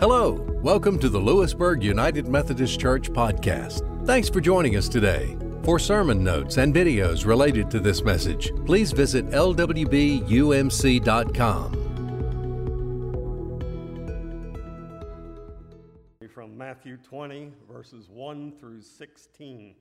Hello, 0.00 0.32
welcome 0.62 0.98
to 0.98 1.10
the 1.10 1.18
Lewisburg 1.18 1.82
United 1.82 2.26
Methodist 2.26 2.80
Church 2.80 3.12
podcast. 3.12 4.06
Thanks 4.06 4.30
for 4.30 4.40
joining 4.40 4.76
us 4.76 4.88
today. 4.88 5.36
For 5.62 5.78
sermon 5.78 6.24
notes 6.24 6.56
and 6.56 6.74
videos 6.74 7.26
related 7.26 7.70
to 7.70 7.80
this 7.80 8.02
message, 8.02 8.50
please 8.64 8.92
visit 8.92 9.26
lwbumc.com. 9.26 9.52
From 16.32 16.56
Matthew 16.56 16.96
20, 16.96 17.52
verses 17.70 18.08
1 18.08 18.52
through 18.58 18.80
16. 18.80 19.74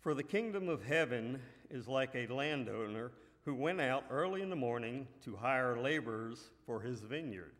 For 0.00 0.12
the 0.12 0.24
kingdom 0.24 0.68
of 0.68 0.84
heaven 0.84 1.38
is 1.70 1.86
like 1.86 2.16
a 2.16 2.26
landowner 2.26 3.12
who 3.44 3.54
went 3.54 3.80
out 3.80 4.02
early 4.10 4.42
in 4.42 4.50
the 4.50 4.56
morning 4.56 5.06
to 5.24 5.36
hire 5.36 5.80
laborers 5.80 6.50
for 6.66 6.80
his 6.80 7.02
vineyard. 7.02 7.52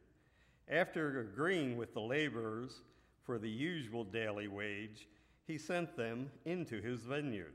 After 0.68 1.20
agreeing 1.20 1.76
with 1.76 1.92
the 1.94 2.00
laborers 2.00 2.80
for 3.24 3.38
the 3.38 3.50
usual 3.50 4.04
daily 4.04 4.48
wage, 4.48 5.08
he 5.46 5.58
sent 5.58 5.96
them 5.96 6.30
into 6.44 6.80
his 6.80 7.00
vineyard. 7.00 7.54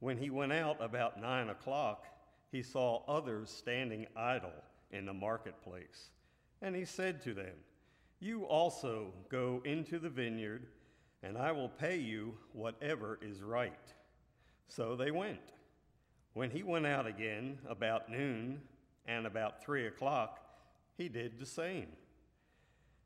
When 0.00 0.18
he 0.18 0.30
went 0.30 0.52
out 0.52 0.82
about 0.82 1.20
nine 1.20 1.48
o'clock, 1.48 2.06
he 2.50 2.62
saw 2.62 3.02
others 3.08 3.50
standing 3.50 4.06
idle 4.16 4.52
in 4.90 5.06
the 5.06 5.12
marketplace. 5.12 6.10
And 6.60 6.74
he 6.74 6.84
said 6.84 7.22
to 7.22 7.34
them, 7.34 7.54
You 8.20 8.44
also 8.44 9.12
go 9.28 9.62
into 9.64 9.98
the 9.98 10.10
vineyard, 10.10 10.66
and 11.22 11.38
I 11.38 11.52
will 11.52 11.68
pay 11.68 11.96
you 11.96 12.36
whatever 12.52 13.18
is 13.22 13.42
right. 13.42 13.92
So 14.68 14.96
they 14.96 15.10
went. 15.10 15.52
When 16.34 16.50
he 16.50 16.62
went 16.62 16.86
out 16.86 17.06
again 17.06 17.58
about 17.68 18.10
noon 18.10 18.60
and 19.06 19.26
about 19.26 19.62
three 19.62 19.86
o'clock, 19.86 20.40
he 20.96 21.08
did 21.08 21.38
the 21.38 21.46
same. 21.46 21.88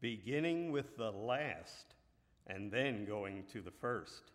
beginning 0.00 0.72
with 0.72 0.96
the 0.96 1.10
last 1.10 1.94
and 2.46 2.70
then 2.70 3.04
going 3.04 3.44
to 3.52 3.60
the 3.60 3.70
first. 3.70 4.30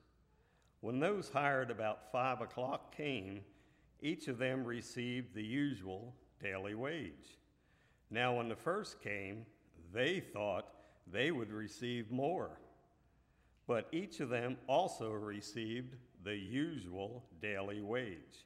When 0.82 1.00
those 1.00 1.30
hired 1.30 1.72
about 1.72 2.12
five 2.12 2.42
o'clock 2.42 2.96
came, 2.96 3.42
each 4.02 4.28
of 4.28 4.38
them 4.38 4.64
received 4.64 5.34
the 5.34 5.44
usual 5.44 6.16
daily 6.42 6.76
wage. 6.76 7.38
Now, 8.10 8.36
when 8.36 8.50
the 8.50 8.56
first 8.56 9.02
came, 9.02 9.46
they 9.94 10.20
thought 10.20 10.66
they 11.12 11.32
would 11.32 11.52
receive 11.52 12.12
more. 12.12 12.60
But 13.68 13.88
each 13.92 14.20
of 14.20 14.30
them 14.30 14.58
also 14.68 15.12
received 15.12 15.96
the 16.24 16.36
usual 16.36 17.24
daily 17.42 17.82
wage. 17.82 18.46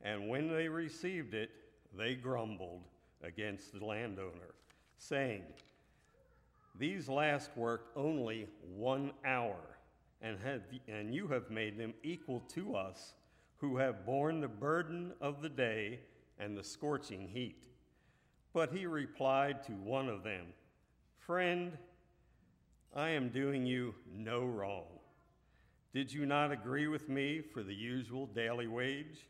And 0.00 0.28
when 0.28 0.48
they 0.48 0.68
received 0.68 1.34
it, 1.34 1.50
they 1.96 2.14
grumbled 2.14 2.84
against 3.22 3.72
the 3.72 3.84
landowner, 3.84 4.54
saying, 4.96 5.42
these 6.78 7.08
last 7.08 7.50
worked 7.56 7.96
only 7.96 8.46
one 8.76 9.12
hour, 9.24 9.56
and, 10.22 10.38
have, 10.44 10.62
and 10.86 11.14
you 11.14 11.26
have 11.28 11.50
made 11.50 11.78
them 11.78 11.94
equal 12.02 12.40
to 12.54 12.76
us, 12.76 13.14
who 13.56 13.76
have 13.76 14.06
borne 14.06 14.40
the 14.40 14.48
burden 14.48 15.12
of 15.20 15.42
the 15.42 15.48
day 15.48 15.98
and 16.38 16.56
the 16.56 16.62
scorching 16.62 17.28
heat. 17.28 17.64
But 18.52 18.72
he 18.72 18.86
replied 18.86 19.64
to 19.64 19.72
one 19.72 20.08
of 20.08 20.22
them, 20.22 20.46
Friend, 21.18 21.76
I 22.94 23.10
am 23.10 23.28
doing 23.28 23.66
you 23.66 23.94
no 24.10 24.44
wrong. 24.44 24.86
Did 25.92 26.12
you 26.12 26.26
not 26.26 26.52
agree 26.52 26.86
with 26.86 27.08
me 27.08 27.40
for 27.40 27.62
the 27.62 27.74
usual 27.74 28.26
daily 28.26 28.68
wage? 28.68 29.26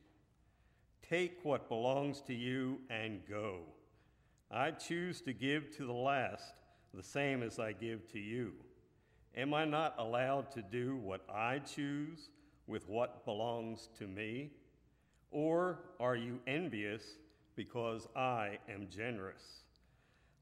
Take 1.09 1.39
what 1.43 1.69
belongs 1.69 2.21
to 2.23 2.35
you 2.35 2.79
and 2.91 3.21
go. 3.29 3.61
I 4.51 4.73
choose 4.73 5.21
to 5.23 5.33
give 5.33 5.75
to 5.77 5.87
the 5.87 5.93
last 5.93 6.53
the 6.95 7.03
same 7.03 7.43
as 7.43 7.59
I 7.59 7.73
give 7.73 8.11
to 8.13 8.19
you. 8.19 8.53
Am 9.37 9.55
I 9.55 9.65
not 9.65 9.95
allowed 9.99 10.51
to 10.53 10.63
do 10.63 10.97
what 10.97 11.21
I 11.33 11.59
choose 11.61 12.31
with 12.67 12.89
what 12.89 13.25
belongs 13.25 13.89
to 13.99 14.07
me? 14.07 14.51
Or 15.31 15.81
are 16.01 16.17
you 16.17 16.41
envious 16.47 17.03
because 17.55 18.09
I 18.17 18.59
am 18.73 18.89
generous? 18.91 19.63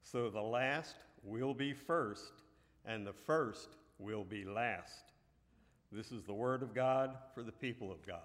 So 0.01 0.29
the 0.29 0.41
last 0.41 0.95
will 1.23 1.53
be 1.53 1.73
first, 1.73 2.31
and 2.85 3.05
the 3.05 3.13
first 3.13 3.69
will 3.99 4.23
be 4.23 4.45
last. 4.45 5.11
This 5.91 6.11
is 6.11 6.23
the 6.23 6.33
word 6.33 6.63
of 6.63 6.73
God 6.73 7.17
for 7.33 7.43
the 7.43 7.51
people 7.51 7.91
of 7.91 8.05
God. 8.05 8.19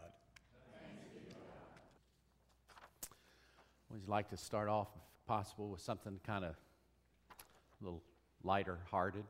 Would 3.90 4.00
you 4.06 4.10
like 4.10 4.30
to 4.30 4.36
start 4.36 4.68
off, 4.68 4.88
if 4.96 5.26
possible, 5.26 5.68
with 5.68 5.80
something 5.80 6.18
kind 6.24 6.44
of 6.44 6.52
a 6.52 7.84
little 7.84 8.02
lighter 8.44 8.78
hearted. 8.90 9.24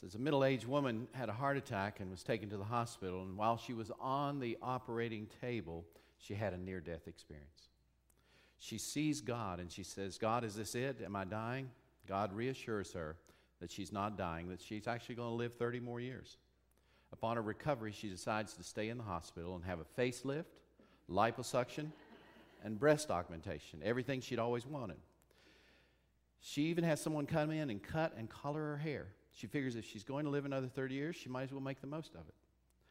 says 0.00 0.14
a 0.14 0.18
middle 0.18 0.44
aged 0.44 0.66
woman 0.66 1.08
had 1.12 1.28
a 1.28 1.32
heart 1.32 1.56
attack 1.56 2.00
and 2.00 2.10
was 2.10 2.22
taken 2.22 2.50
to 2.50 2.56
the 2.56 2.64
hospital, 2.64 3.22
and 3.22 3.36
while 3.36 3.56
she 3.56 3.72
was 3.72 3.90
on 4.00 4.40
the 4.40 4.58
operating 4.62 5.28
table, 5.40 5.84
she 6.18 6.34
had 6.34 6.52
a 6.52 6.58
near 6.58 6.80
death 6.80 7.06
experience. 7.06 7.68
She 8.58 8.78
sees 8.78 9.20
God 9.20 9.60
and 9.60 9.70
she 9.70 9.82
says, 9.82 10.16
God, 10.16 10.42
is 10.44 10.54
this 10.54 10.74
it? 10.74 11.02
Am 11.04 11.14
I 11.16 11.24
dying? 11.24 11.70
God 12.06 12.32
reassures 12.32 12.92
her 12.92 13.16
that 13.60 13.70
she's 13.70 13.92
not 13.92 14.16
dying, 14.16 14.48
that 14.48 14.60
she's 14.60 14.86
actually 14.86 15.14
going 15.16 15.30
to 15.30 15.34
live 15.34 15.54
30 15.54 15.80
more 15.80 16.00
years. 16.00 16.38
Upon 17.12 17.36
her 17.36 17.42
recovery, 17.42 17.92
she 17.92 18.08
decides 18.08 18.54
to 18.54 18.64
stay 18.64 18.88
in 18.88 18.98
the 18.98 19.04
hospital 19.04 19.54
and 19.54 19.64
have 19.64 19.78
a 19.80 20.00
facelift, 20.00 20.44
liposuction, 21.10 21.92
and 22.64 22.78
breast 22.78 23.10
augmentation, 23.10 23.80
everything 23.84 24.20
she'd 24.20 24.38
always 24.38 24.66
wanted. 24.66 24.96
She 26.46 26.64
even 26.64 26.84
has 26.84 27.00
someone 27.00 27.24
come 27.24 27.50
in 27.50 27.70
and 27.70 27.82
cut 27.82 28.12
and 28.18 28.28
color 28.28 28.60
her 28.60 28.76
hair. 28.76 29.06
She 29.32 29.46
figures 29.46 29.76
if 29.76 29.86
she's 29.86 30.04
going 30.04 30.26
to 30.26 30.30
live 30.30 30.44
another 30.44 30.68
30 30.68 30.94
years, 30.94 31.16
she 31.16 31.30
might 31.30 31.44
as 31.44 31.52
well 31.52 31.62
make 31.62 31.80
the 31.80 31.86
most 31.86 32.14
of 32.14 32.20
it. 32.28 32.34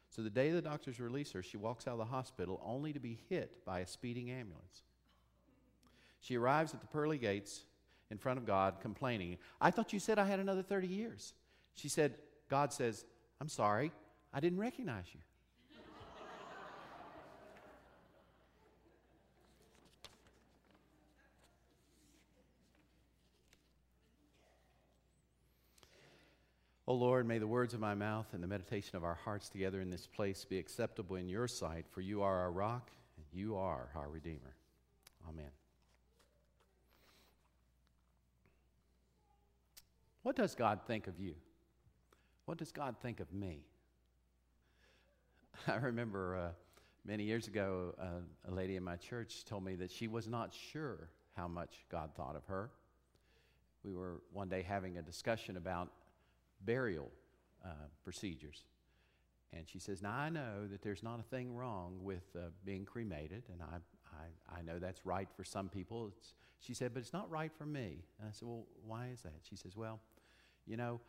So 0.09 0.23
the 0.23 0.31
day 0.31 0.49
the 0.49 0.59
doctors 0.59 0.99
release 0.99 1.31
her, 1.33 1.43
she 1.43 1.55
walks 1.55 1.87
out 1.87 1.91
of 1.91 1.99
the 1.99 2.05
hospital 2.05 2.59
only 2.65 2.93
to 2.93 2.99
be 2.99 3.19
hit 3.29 3.63
by 3.63 3.81
a 3.81 3.87
speeding 3.87 4.31
ambulance. 4.31 4.81
She 6.19 6.35
arrives 6.35 6.73
at 6.73 6.81
the 6.81 6.87
pearly 6.87 7.19
gates 7.19 7.65
in 8.09 8.17
front 8.17 8.39
of 8.39 8.47
God 8.47 8.77
complaining, 8.81 9.37
I 9.61 9.69
thought 9.69 9.93
you 9.93 9.99
said 9.99 10.17
I 10.17 10.25
had 10.25 10.39
another 10.39 10.63
30 10.63 10.87
years. 10.87 11.33
She 11.75 11.89
said, 11.89 12.15
God 12.49 12.73
says, 12.73 13.05
I'm 13.39 13.49
sorry, 13.49 13.91
I 14.33 14.39
didn't 14.39 14.59
recognize 14.59 15.05
you. 15.13 15.19
O 26.85 26.91
oh 26.91 26.95
Lord, 26.95 27.25
may 27.25 27.37
the 27.37 27.47
words 27.47 27.73
of 27.73 27.79
my 27.79 27.95
mouth 27.95 28.25
and 28.33 28.43
the 28.43 28.47
meditation 28.47 28.97
of 28.97 29.05
our 29.05 29.13
hearts 29.15 29.47
together 29.47 29.79
in 29.79 29.89
this 29.89 30.05
place 30.05 30.43
be 30.43 30.59
acceptable 30.59 31.15
in 31.15 31.29
your 31.29 31.47
sight, 31.47 31.85
for 31.89 32.01
you 32.01 32.21
are 32.21 32.41
our 32.41 32.51
rock 32.51 32.91
and 33.15 33.25
you 33.31 33.55
are 33.55 33.87
our 33.95 34.09
Redeemer. 34.09 34.55
Amen. 35.29 35.51
What 40.23 40.35
does 40.35 40.55
God 40.55 40.81
think 40.85 41.07
of 41.07 41.21
you? 41.21 41.35
What 42.45 42.57
does 42.57 42.73
God 42.73 42.97
think 43.01 43.21
of 43.21 43.31
me? 43.31 43.61
I 45.67 45.75
remember 45.75 46.35
uh, 46.35 46.49
many 47.05 47.23
years 47.23 47.47
ago, 47.47 47.95
uh, 47.97 48.51
a 48.51 48.53
lady 48.53 48.75
in 48.75 48.83
my 48.83 48.97
church 48.97 49.45
told 49.45 49.63
me 49.63 49.75
that 49.75 49.89
she 49.89 50.09
was 50.09 50.27
not 50.27 50.53
sure 50.53 51.07
how 51.37 51.47
much 51.47 51.85
God 51.89 52.09
thought 52.13 52.35
of 52.35 52.45
her. 52.47 52.71
We 53.85 53.93
were 53.93 54.21
one 54.33 54.49
day 54.49 54.63
having 54.63 54.97
a 54.97 55.01
discussion 55.01 55.55
about 55.55 55.89
burial 56.65 57.11
uh, 57.63 57.87
procedures. 58.03 58.63
And 59.51 59.67
she 59.67 59.79
says, 59.79 60.01
Now 60.01 60.13
I 60.13 60.29
know 60.29 60.67
that 60.71 60.81
there's 60.81 61.03
not 61.03 61.19
a 61.19 61.23
thing 61.23 61.55
wrong 61.55 61.99
with 62.01 62.23
uh, 62.35 62.49
being 62.65 62.85
cremated, 62.85 63.43
and 63.51 63.61
I, 63.61 63.77
I, 64.15 64.59
I 64.59 64.61
know 64.63 64.79
that's 64.79 65.05
right 65.05 65.27
for 65.35 65.43
some 65.43 65.69
people. 65.69 66.11
It's, 66.17 66.33
she 66.59 66.73
said, 66.73 66.93
But 66.93 67.01
it's 67.01 67.13
not 67.13 67.29
right 67.29 67.51
for 67.57 67.65
me. 67.65 68.05
And 68.19 68.27
I 68.27 68.31
said, 68.31 68.47
Well, 68.47 68.65
why 68.85 69.09
is 69.13 69.21
that? 69.21 69.33
She 69.47 69.55
says, 69.55 69.75
Well, 69.75 69.99
you 70.65 70.77
know, 70.77 70.99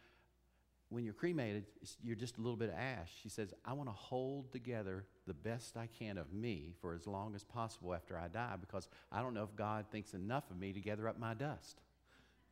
when 0.90 1.04
you're 1.04 1.14
cremated, 1.14 1.64
you're 2.02 2.16
just 2.16 2.36
a 2.36 2.40
little 2.40 2.56
bit 2.56 2.68
of 2.68 2.74
ash. 2.74 3.10
She 3.22 3.28
says, 3.28 3.54
I 3.64 3.72
want 3.72 3.88
to 3.88 3.94
hold 3.94 4.52
together 4.52 5.06
the 5.26 5.34
best 5.34 5.76
I 5.76 5.88
can 5.98 6.18
of 6.18 6.32
me 6.32 6.74
for 6.80 6.94
as 6.94 7.06
long 7.06 7.34
as 7.34 7.42
possible 7.42 7.94
after 7.94 8.18
I 8.18 8.28
die 8.28 8.56
because 8.60 8.88
I 9.10 9.22
don't 9.22 9.32
know 9.32 9.42
if 9.42 9.56
God 9.56 9.86
thinks 9.90 10.12
enough 10.12 10.50
of 10.50 10.58
me 10.58 10.72
to 10.72 10.80
gather 10.80 11.08
up 11.08 11.18
my 11.18 11.32
dust. 11.34 11.80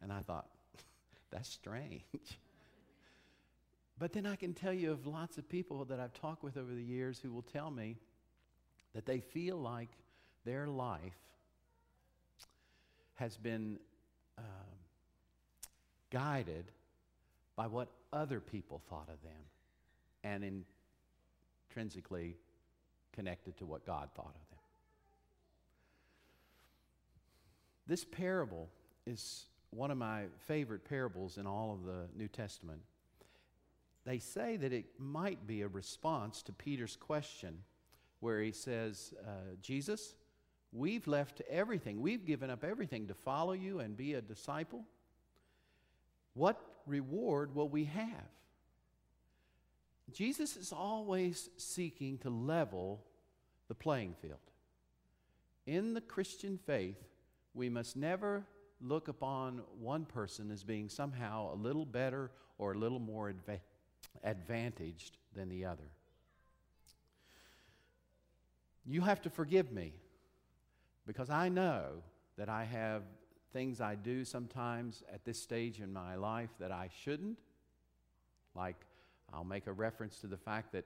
And 0.00 0.10
I 0.10 0.20
thought, 0.20 0.46
That's 1.31 1.49
strange. 1.49 2.02
But 3.98 4.12
then 4.12 4.26
I 4.26 4.36
can 4.36 4.54
tell 4.54 4.72
you 4.72 4.90
of 4.92 5.06
lots 5.06 5.38
of 5.38 5.48
people 5.48 5.84
that 5.86 6.00
I've 6.00 6.14
talked 6.14 6.42
with 6.42 6.56
over 6.56 6.74
the 6.74 6.82
years 6.82 7.20
who 7.20 7.32
will 7.32 7.42
tell 7.42 7.70
me 7.70 7.96
that 8.94 9.06
they 9.06 9.20
feel 9.20 9.56
like 9.56 9.90
their 10.44 10.66
life 10.66 11.18
has 13.14 13.36
been 13.36 13.78
um, 14.38 14.44
guided 16.10 16.64
by 17.56 17.66
what 17.66 17.88
other 18.12 18.40
people 18.40 18.82
thought 18.88 19.08
of 19.08 19.22
them 19.22 19.42
and 20.24 20.64
intrinsically 21.70 22.36
connected 23.12 23.56
to 23.58 23.66
what 23.66 23.86
God 23.86 24.08
thought 24.14 24.26
of 24.26 24.50
them. 24.50 24.58
This 27.86 28.04
parable 28.04 28.68
is 29.06 29.46
one 29.70 29.90
of 29.90 29.98
my 29.98 30.24
favorite 30.46 30.84
parables 30.84 31.38
in 31.38 31.46
all 31.46 31.72
of 31.72 31.84
the 31.84 32.06
New 32.16 32.28
Testament. 32.28 32.80
They 34.04 34.19
say 34.19 34.56
that 34.56 34.72
it 34.72 34.87
might 34.99 35.46
be 35.46 35.62
a 35.62 35.69
response 35.69 36.43
to 36.43 36.52
Peter's 36.52 36.96
question, 36.96 37.58
where 38.20 38.40
he 38.40 38.52
says, 38.52 39.14
uh, 39.25 39.54
Jesus, 39.60 40.14
we've 40.72 41.06
left 41.06 41.40
everything, 41.49 42.00
we've 42.00 42.26
given 42.26 42.50
up 42.50 42.64
everything 42.64 43.06
to 43.08 43.14
follow 43.14 43.52
you 43.52 43.81
and 43.81 43.96
be 43.96 44.14
a 44.14 44.20
disciple. 44.20 44.84
What 46.34 46.60
reward 46.87 47.54
will 47.54 47.69
we 47.69 47.84
have? 47.84 48.31
Jesus 50.12 50.56
is 50.56 50.72
always 50.72 51.49
seeking 51.56 52.19
to 52.19 52.31
level 52.31 53.04
the 53.69 53.75
playing 53.75 54.14
field. 54.20 54.38
In 55.66 55.94
the 55.94 56.00
Christian 56.00 56.58
faith, 56.58 56.99
we 57.54 57.69
must 57.69 57.96
never 57.96 58.44
look 58.81 59.08
upon 59.08 59.62
one 59.78 60.04
person 60.04 60.50
as 60.50 60.64
being 60.64 60.88
somehow 60.88 61.54
a 61.54 61.56
little 61.56 61.87
better 61.87 62.31
or 62.58 62.72
a 62.72 62.78
little 62.78 62.99
more 62.99 63.32
adva- 63.32 63.60
advantaged 64.23 65.19
than 65.35 65.49
the 65.49 65.64
other. 65.64 65.91
You 68.85 69.00
have 69.03 69.23
to 69.23 69.31
forgive 69.31 69.73
me 69.73 69.93
because 71.06 71.31
I 71.31 71.49
know 71.49 72.03
that 72.37 72.49
I 72.49 72.64
have 72.64 73.03
things 73.53 73.81
I 73.81 73.94
do 73.94 74.25
sometimes 74.25 75.03
at 75.12 75.25
this 75.25 75.41
stage 75.41 75.81
in 75.81 75.93
my 75.93 76.17
life 76.17 76.50
that 76.59 76.73
I 76.73 76.88
shouldn't. 77.03 77.38
Like, 78.55 78.76
I'll 79.32 79.44
make 79.44 79.67
a 79.67 79.73
reference 79.73 80.19
to 80.20 80.26
the 80.26 80.37
fact 80.37 80.73
that 80.73 80.85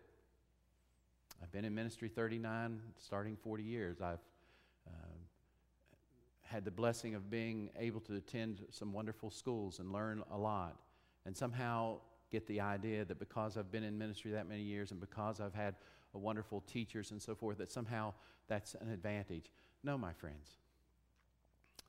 I've 1.42 1.52
been 1.52 1.64
in 1.64 1.74
ministry 1.74 2.08
39, 2.08 2.80
starting 2.98 3.36
40 3.36 3.62
years. 3.62 4.00
I've 4.00 4.18
uh, 4.86 4.90
had 6.42 6.64
the 6.64 6.70
blessing 6.70 7.14
of 7.14 7.30
being 7.30 7.70
able 7.78 8.00
to 8.00 8.14
attend 8.16 8.64
some 8.70 8.92
wonderful 8.92 9.30
schools 9.30 9.78
and 9.78 9.92
learn 9.92 10.22
a 10.30 10.38
lot, 10.38 10.76
and 11.24 11.36
somehow 11.36 11.98
get 12.30 12.46
the 12.46 12.60
idea 12.60 13.04
that 13.04 13.18
because 13.18 13.56
I've 13.56 13.70
been 13.70 13.84
in 13.84 13.96
ministry 13.96 14.32
that 14.32 14.48
many 14.48 14.62
years 14.62 14.90
and 14.90 15.00
because 15.00 15.40
I've 15.40 15.54
had 15.54 15.74
wonderful 16.18 16.62
teachers 16.62 17.10
and 17.10 17.20
so 17.20 17.34
forth, 17.34 17.58
that 17.58 17.70
somehow 17.70 18.14
that's 18.48 18.74
an 18.74 18.90
advantage. 18.90 19.50
No, 19.82 19.98
my 19.98 20.12
friends. 20.12 20.56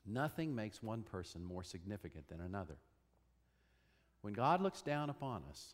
Nothing 0.05 0.55
makes 0.55 0.81
one 0.81 1.03
person 1.03 1.43
more 1.43 1.63
significant 1.63 2.27
than 2.29 2.41
another. 2.41 2.75
When 4.21 4.33
God 4.33 4.61
looks 4.61 4.81
down 4.81 5.09
upon 5.09 5.43
us, 5.49 5.73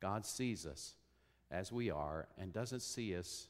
God 0.00 0.24
sees 0.24 0.66
us 0.66 0.94
as 1.50 1.72
we 1.72 1.90
are 1.90 2.28
and 2.38 2.52
doesn't 2.52 2.80
see 2.80 3.16
us. 3.16 3.48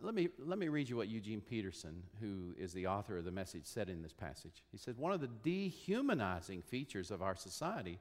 Let 0.00 0.14
me, 0.14 0.28
let 0.38 0.58
me 0.58 0.68
read 0.68 0.88
you 0.88 0.96
what 0.96 1.08
Eugene 1.08 1.40
Peterson, 1.40 2.02
who 2.20 2.54
is 2.58 2.72
the 2.72 2.86
author 2.86 3.18
of 3.18 3.24
the 3.24 3.30
message, 3.30 3.64
said 3.64 3.90
in 3.90 4.02
this 4.02 4.12
passage. 4.12 4.62
He 4.70 4.78
said, 4.78 4.96
One 4.96 5.12
of 5.12 5.20
the 5.20 5.28
dehumanizing 5.42 6.62
features 6.62 7.10
of 7.10 7.20
our 7.20 7.36
society 7.36 7.98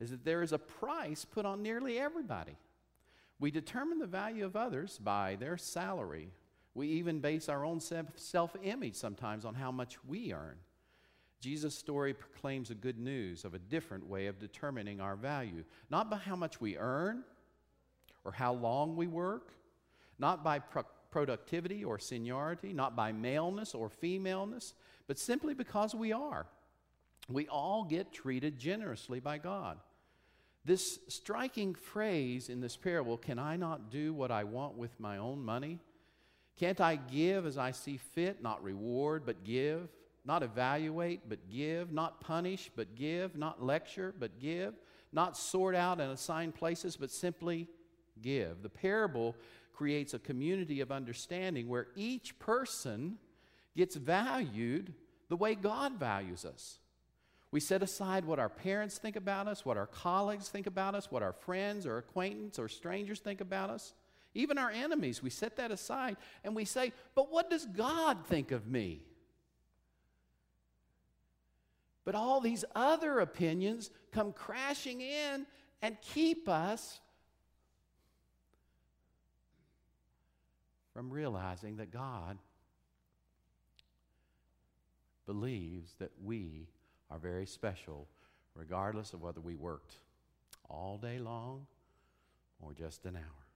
is 0.00 0.10
that 0.10 0.24
there 0.24 0.42
is 0.42 0.52
a 0.52 0.58
price 0.58 1.24
put 1.24 1.44
on 1.44 1.62
nearly 1.62 1.98
everybody. 1.98 2.56
We 3.40 3.50
determine 3.50 3.98
the 3.98 4.06
value 4.06 4.44
of 4.44 4.56
others 4.56 4.98
by 4.98 5.36
their 5.36 5.56
salary 5.56 6.32
we 6.78 6.86
even 6.90 7.18
base 7.18 7.48
our 7.48 7.64
own 7.64 7.80
self 7.80 8.56
image 8.62 8.94
sometimes 8.94 9.44
on 9.44 9.54
how 9.54 9.72
much 9.72 9.96
we 10.04 10.32
earn. 10.32 10.54
Jesus' 11.40 11.76
story 11.76 12.14
proclaims 12.14 12.70
a 12.70 12.74
good 12.76 13.00
news 13.00 13.44
of 13.44 13.52
a 13.52 13.58
different 13.58 14.06
way 14.06 14.28
of 14.28 14.38
determining 14.38 15.00
our 15.00 15.16
value, 15.16 15.64
not 15.90 16.08
by 16.08 16.18
how 16.18 16.36
much 16.36 16.60
we 16.60 16.76
earn 16.76 17.24
or 18.24 18.30
how 18.30 18.52
long 18.52 18.94
we 18.94 19.08
work, 19.08 19.54
not 20.20 20.44
by 20.44 20.60
pro- 20.60 20.84
productivity 21.10 21.84
or 21.84 21.98
seniority, 21.98 22.72
not 22.72 22.94
by 22.94 23.10
maleness 23.10 23.74
or 23.74 23.88
femaleness, 23.88 24.74
but 25.08 25.18
simply 25.18 25.54
because 25.54 25.96
we 25.96 26.12
are. 26.12 26.46
We 27.28 27.48
all 27.48 27.82
get 27.82 28.12
treated 28.12 28.56
generously 28.56 29.18
by 29.18 29.38
God. 29.38 29.78
This 30.64 30.98
striking 31.08 31.74
phrase 31.74 32.48
in 32.48 32.60
this 32.60 32.76
parable, 32.76 33.16
can 33.16 33.38
I 33.38 33.56
not 33.56 33.90
do 33.90 34.12
what 34.12 34.30
I 34.30 34.44
want 34.44 34.76
with 34.76 34.98
my 35.00 35.18
own 35.18 35.44
money? 35.44 35.78
Can't 36.58 36.80
I 36.80 36.96
give 36.96 37.46
as 37.46 37.56
I 37.56 37.70
see 37.70 37.96
fit, 37.96 38.42
not 38.42 38.62
reward, 38.62 39.22
but 39.24 39.44
give? 39.44 39.88
Not 40.24 40.42
evaluate, 40.42 41.28
but 41.28 41.48
give? 41.50 41.92
Not 41.92 42.20
punish, 42.20 42.70
but 42.74 42.96
give? 42.96 43.36
Not 43.36 43.62
lecture, 43.62 44.12
but 44.18 44.40
give? 44.40 44.74
Not 45.12 45.36
sort 45.36 45.74
out 45.74 46.00
and 46.00 46.12
assign 46.12 46.52
places, 46.52 46.96
but 46.96 47.10
simply 47.10 47.68
give. 48.20 48.62
The 48.62 48.68
parable 48.68 49.36
creates 49.72 50.12
a 50.12 50.18
community 50.18 50.80
of 50.80 50.90
understanding 50.90 51.68
where 51.68 51.86
each 51.94 52.38
person 52.38 53.18
gets 53.76 53.94
valued 53.94 54.92
the 55.28 55.36
way 55.36 55.54
God 55.54 55.94
values 55.94 56.44
us. 56.44 56.80
We 57.50 57.60
set 57.60 57.82
aside 57.82 58.24
what 58.24 58.38
our 58.38 58.50
parents 58.50 58.98
think 58.98 59.16
about 59.16 59.48
us, 59.48 59.64
what 59.64 59.78
our 59.78 59.86
colleagues 59.86 60.48
think 60.48 60.66
about 60.66 60.94
us, 60.94 61.10
what 61.10 61.22
our 61.22 61.32
friends 61.32 61.86
or 61.86 61.96
acquaintances 61.96 62.58
or 62.58 62.68
strangers 62.68 63.20
think 63.20 63.40
about 63.40 63.70
us. 63.70 63.94
Even 64.34 64.58
our 64.58 64.70
enemies, 64.70 65.22
we 65.22 65.30
set 65.30 65.56
that 65.56 65.70
aside 65.70 66.16
and 66.44 66.54
we 66.54 66.66
say, 66.66 66.92
But 67.14 67.32
what 67.32 67.48
does 67.48 67.64
God 67.64 68.26
think 68.26 68.50
of 68.50 68.66
me? 68.66 69.00
But 72.04 72.14
all 72.14 72.40
these 72.40 72.64
other 72.74 73.20
opinions 73.20 73.90
come 74.12 74.32
crashing 74.32 75.00
in 75.00 75.46
and 75.80 75.96
keep 76.00 76.48
us 76.48 77.00
from 80.92 81.10
realizing 81.10 81.76
that 81.76 81.90
God 81.90 82.38
believes 85.26 85.94
that 85.98 86.10
we 86.22 86.66
are 87.10 87.18
very 87.18 87.46
special, 87.46 88.08
regardless 88.54 89.12
of 89.12 89.22
whether 89.22 89.40
we 89.40 89.54
worked 89.54 89.96
all 90.68 90.98
day 90.98 91.18
long 91.18 91.66
or 92.60 92.72
just 92.72 93.04
an 93.04 93.16
hour. 93.16 93.48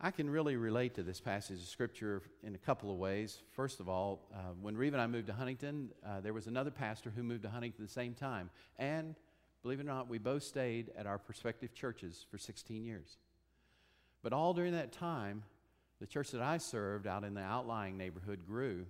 I 0.00 0.10
can 0.10 0.28
really 0.28 0.56
relate 0.56 0.96
to 0.96 1.02
this 1.02 1.20
passage 1.20 1.60
of 1.60 1.66
Scripture 1.66 2.20
in 2.42 2.54
a 2.54 2.58
couple 2.58 2.90
of 2.90 2.98
ways. 2.98 3.38
First 3.52 3.80
of 3.80 3.88
all, 3.88 4.28
uh, 4.34 4.52
when 4.60 4.76
Reeve 4.76 4.92
and 4.92 5.00
I 5.00 5.06
moved 5.06 5.28
to 5.28 5.32
Huntington, 5.32 5.90
uh, 6.06 6.20
there 6.20 6.34
was 6.34 6.46
another 6.46 6.70
pastor 6.70 7.10
who 7.14 7.22
moved 7.22 7.42
to 7.44 7.48
Huntington 7.48 7.84
at 7.84 7.88
the 7.88 7.92
same 7.94 8.12
time. 8.12 8.50
And 8.78 9.14
believe 9.62 9.80
it 9.80 9.84
or 9.84 9.86
not, 9.86 10.10
we 10.10 10.18
both 10.18 10.42
stayed 10.42 10.90
at 10.96 11.06
our 11.06 11.18
prospective 11.18 11.72
churches 11.72 12.26
for 12.30 12.36
16 12.36 12.84
years. 12.84 13.16
But 14.22 14.34
all 14.34 14.52
during 14.52 14.72
that 14.72 14.92
time, 14.92 15.42
the 16.00 16.06
church 16.06 16.32
that 16.32 16.42
I 16.42 16.58
served 16.58 17.06
out 17.06 17.24
in 17.24 17.32
the 17.32 17.40
outlying 17.40 17.96
neighborhood 17.96 18.46
grew, 18.46 18.84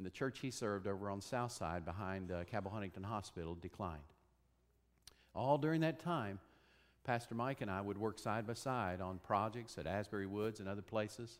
and 0.00 0.06
the 0.06 0.10
church 0.10 0.38
he 0.38 0.50
served 0.50 0.86
over 0.86 1.10
on 1.10 1.20
South 1.20 1.52
Side 1.52 1.84
behind 1.84 2.32
uh, 2.32 2.44
Cabell 2.44 2.72
Huntington 2.72 3.02
Hospital 3.02 3.54
declined. 3.54 4.00
All 5.34 5.58
during 5.58 5.82
that 5.82 6.00
time, 6.00 6.38
Pastor 7.04 7.34
Mike 7.34 7.60
and 7.60 7.70
I 7.70 7.82
would 7.82 7.98
work 7.98 8.18
side 8.18 8.46
by 8.46 8.54
side 8.54 9.02
on 9.02 9.18
projects 9.18 9.76
at 9.76 9.86
Asbury 9.86 10.24
Woods 10.24 10.58
and 10.58 10.70
other 10.70 10.80
places. 10.80 11.38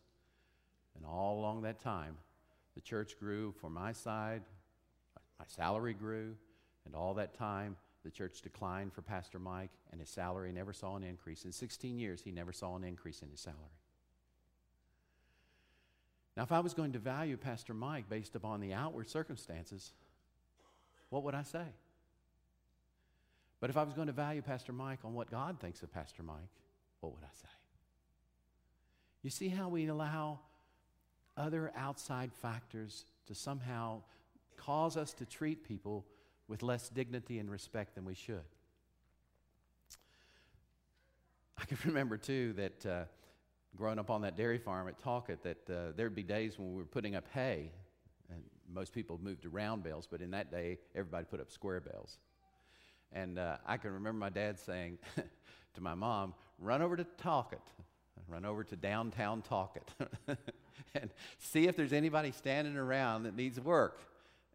And 0.94 1.06
all 1.06 1.40
along 1.40 1.62
that 1.62 1.80
time, 1.80 2.18
the 2.74 2.82
church 2.82 3.18
grew 3.18 3.54
for 3.62 3.70
my 3.70 3.94
side, 3.94 4.42
my 5.38 5.46
salary 5.48 5.94
grew, 5.94 6.34
and 6.84 6.94
all 6.94 7.14
that 7.14 7.32
time, 7.32 7.76
the 8.04 8.10
church 8.10 8.42
declined 8.42 8.92
for 8.92 9.00
Pastor 9.00 9.38
Mike, 9.38 9.70
and 9.90 10.02
his 10.02 10.10
salary 10.10 10.52
never 10.52 10.74
saw 10.74 10.96
an 10.96 11.02
increase. 11.02 11.46
In 11.46 11.52
16 11.52 11.98
years, 11.98 12.20
he 12.20 12.30
never 12.30 12.52
saw 12.52 12.76
an 12.76 12.84
increase 12.84 13.22
in 13.22 13.30
his 13.30 13.40
salary. 13.40 13.79
Now, 16.36 16.44
if 16.44 16.52
I 16.52 16.60
was 16.60 16.74
going 16.74 16.92
to 16.92 16.98
value 16.98 17.36
Pastor 17.36 17.74
Mike 17.74 18.08
based 18.08 18.36
upon 18.36 18.60
the 18.60 18.72
outward 18.72 19.08
circumstances, 19.08 19.92
what 21.10 21.24
would 21.24 21.34
I 21.34 21.42
say? 21.42 21.64
But 23.60 23.68
if 23.68 23.76
I 23.76 23.82
was 23.82 23.94
going 23.94 24.06
to 24.06 24.12
value 24.12 24.40
Pastor 24.40 24.72
Mike 24.72 25.00
on 25.04 25.12
what 25.12 25.30
God 25.30 25.60
thinks 25.60 25.82
of 25.82 25.92
Pastor 25.92 26.22
Mike, 26.22 26.36
what 27.00 27.12
would 27.12 27.24
I 27.24 27.34
say? 27.34 27.48
You 29.22 29.30
see 29.30 29.48
how 29.48 29.68
we 29.68 29.86
allow 29.86 30.40
other 31.36 31.72
outside 31.76 32.32
factors 32.32 33.04
to 33.26 33.34
somehow 33.34 34.02
cause 34.56 34.96
us 34.96 35.12
to 35.14 35.26
treat 35.26 35.64
people 35.64 36.06
with 36.48 36.62
less 36.62 36.88
dignity 36.88 37.38
and 37.38 37.50
respect 37.50 37.94
than 37.94 38.04
we 38.04 38.14
should. 38.14 38.40
I 41.58 41.64
can 41.66 41.78
remember 41.84 42.16
too 42.16 42.54
that 42.54 42.86
uh, 42.86 43.04
growing 43.76 43.98
up 43.98 44.10
on 44.10 44.22
that 44.22 44.36
dairy 44.36 44.58
farm 44.58 44.88
at 44.88 44.98
Talcott, 44.98 45.42
that 45.42 45.70
uh, 45.70 45.92
there'd 45.96 46.14
be 46.14 46.22
days 46.22 46.58
when 46.58 46.72
we 46.72 46.78
were 46.78 46.84
putting 46.84 47.14
up 47.14 47.24
hay, 47.32 47.70
and 48.30 48.42
most 48.72 48.92
people 48.92 49.18
moved 49.22 49.42
to 49.42 49.48
round 49.48 49.82
bales, 49.82 50.06
but 50.10 50.20
in 50.20 50.30
that 50.32 50.50
day, 50.50 50.78
everybody 50.94 51.24
put 51.24 51.40
up 51.40 51.50
square 51.50 51.80
bales. 51.80 52.18
And 53.12 53.38
uh, 53.38 53.56
I 53.66 53.76
can 53.76 53.92
remember 53.92 54.18
my 54.18 54.28
dad 54.28 54.58
saying 54.58 54.98
to 55.74 55.80
my 55.80 55.94
mom, 55.94 56.34
run 56.58 56.82
over 56.82 56.96
to 56.96 57.04
Talcott, 57.04 57.62
run 58.28 58.44
over 58.44 58.62
to 58.64 58.76
downtown 58.76 59.42
Talcott, 59.42 59.90
and 60.94 61.10
see 61.38 61.66
if 61.66 61.76
there's 61.76 61.92
anybody 61.92 62.30
standing 62.32 62.76
around 62.76 63.24
that 63.24 63.36
needs 63.36 63.58
work. 63.60 64.00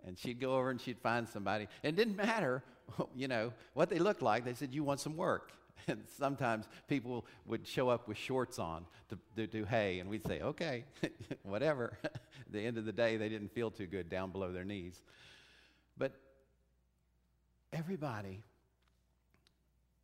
And 0.06 0.18
she'd 0.18 0.40
go 0.40 0.56
over 0.56 0.70
and 0.70 0.80
she'd 0.80 1.00
find 1.00 1.28
somebody. 1.28 1.68
And 1.84 1.98
it 1.98 2.02
didn't 2.02 2.16
matter, 2.16 2.64
you 3.16 3.28
know, 3.28 3.54
what 3.74 3.90
they 3.90 4.00
looked 4.00 4.22
like. 4.22 4.46
They 4.46 4.54
said, 4.54 4.74
you 4.74 4.84
want 4.84 5.00
some 5.00 5.18
work. 5.18 5.52
And 5.88 6.04
sometimes 6.18 6.68
people 6.88 7.28
would 7.46 7.68
show 7.68 7.90
up 7.90 8.08
with 8.08 8.18
shorts 8.18 8.58
on 8.58 8.86
to, 9.10 9.20
to 9.36 9.46
do 9.46 9.66
hay, 9.66 10.00
and 10.00 10.10
we'd 10.10 10.26
say, 10.26 10.42
okay, 10.42 10.86
whatever. 11.44 12.00
At 12.04 12.22
the 12.50 12.62
end 12.62 12.78
of 12.80 12.86
the 12.86 12.94
day, 12.94 13.18
they 13.18 13.30
didn't 13.30 13.52
feel 13.52 13.70
too 13.70 13.86
good 13.86 14.10
down 14.10 14.32
below 14.32 14.52
their 14.52 14.64
knees. 14.64 15.04
But 15.96 16.14
everybody 17.72 18.42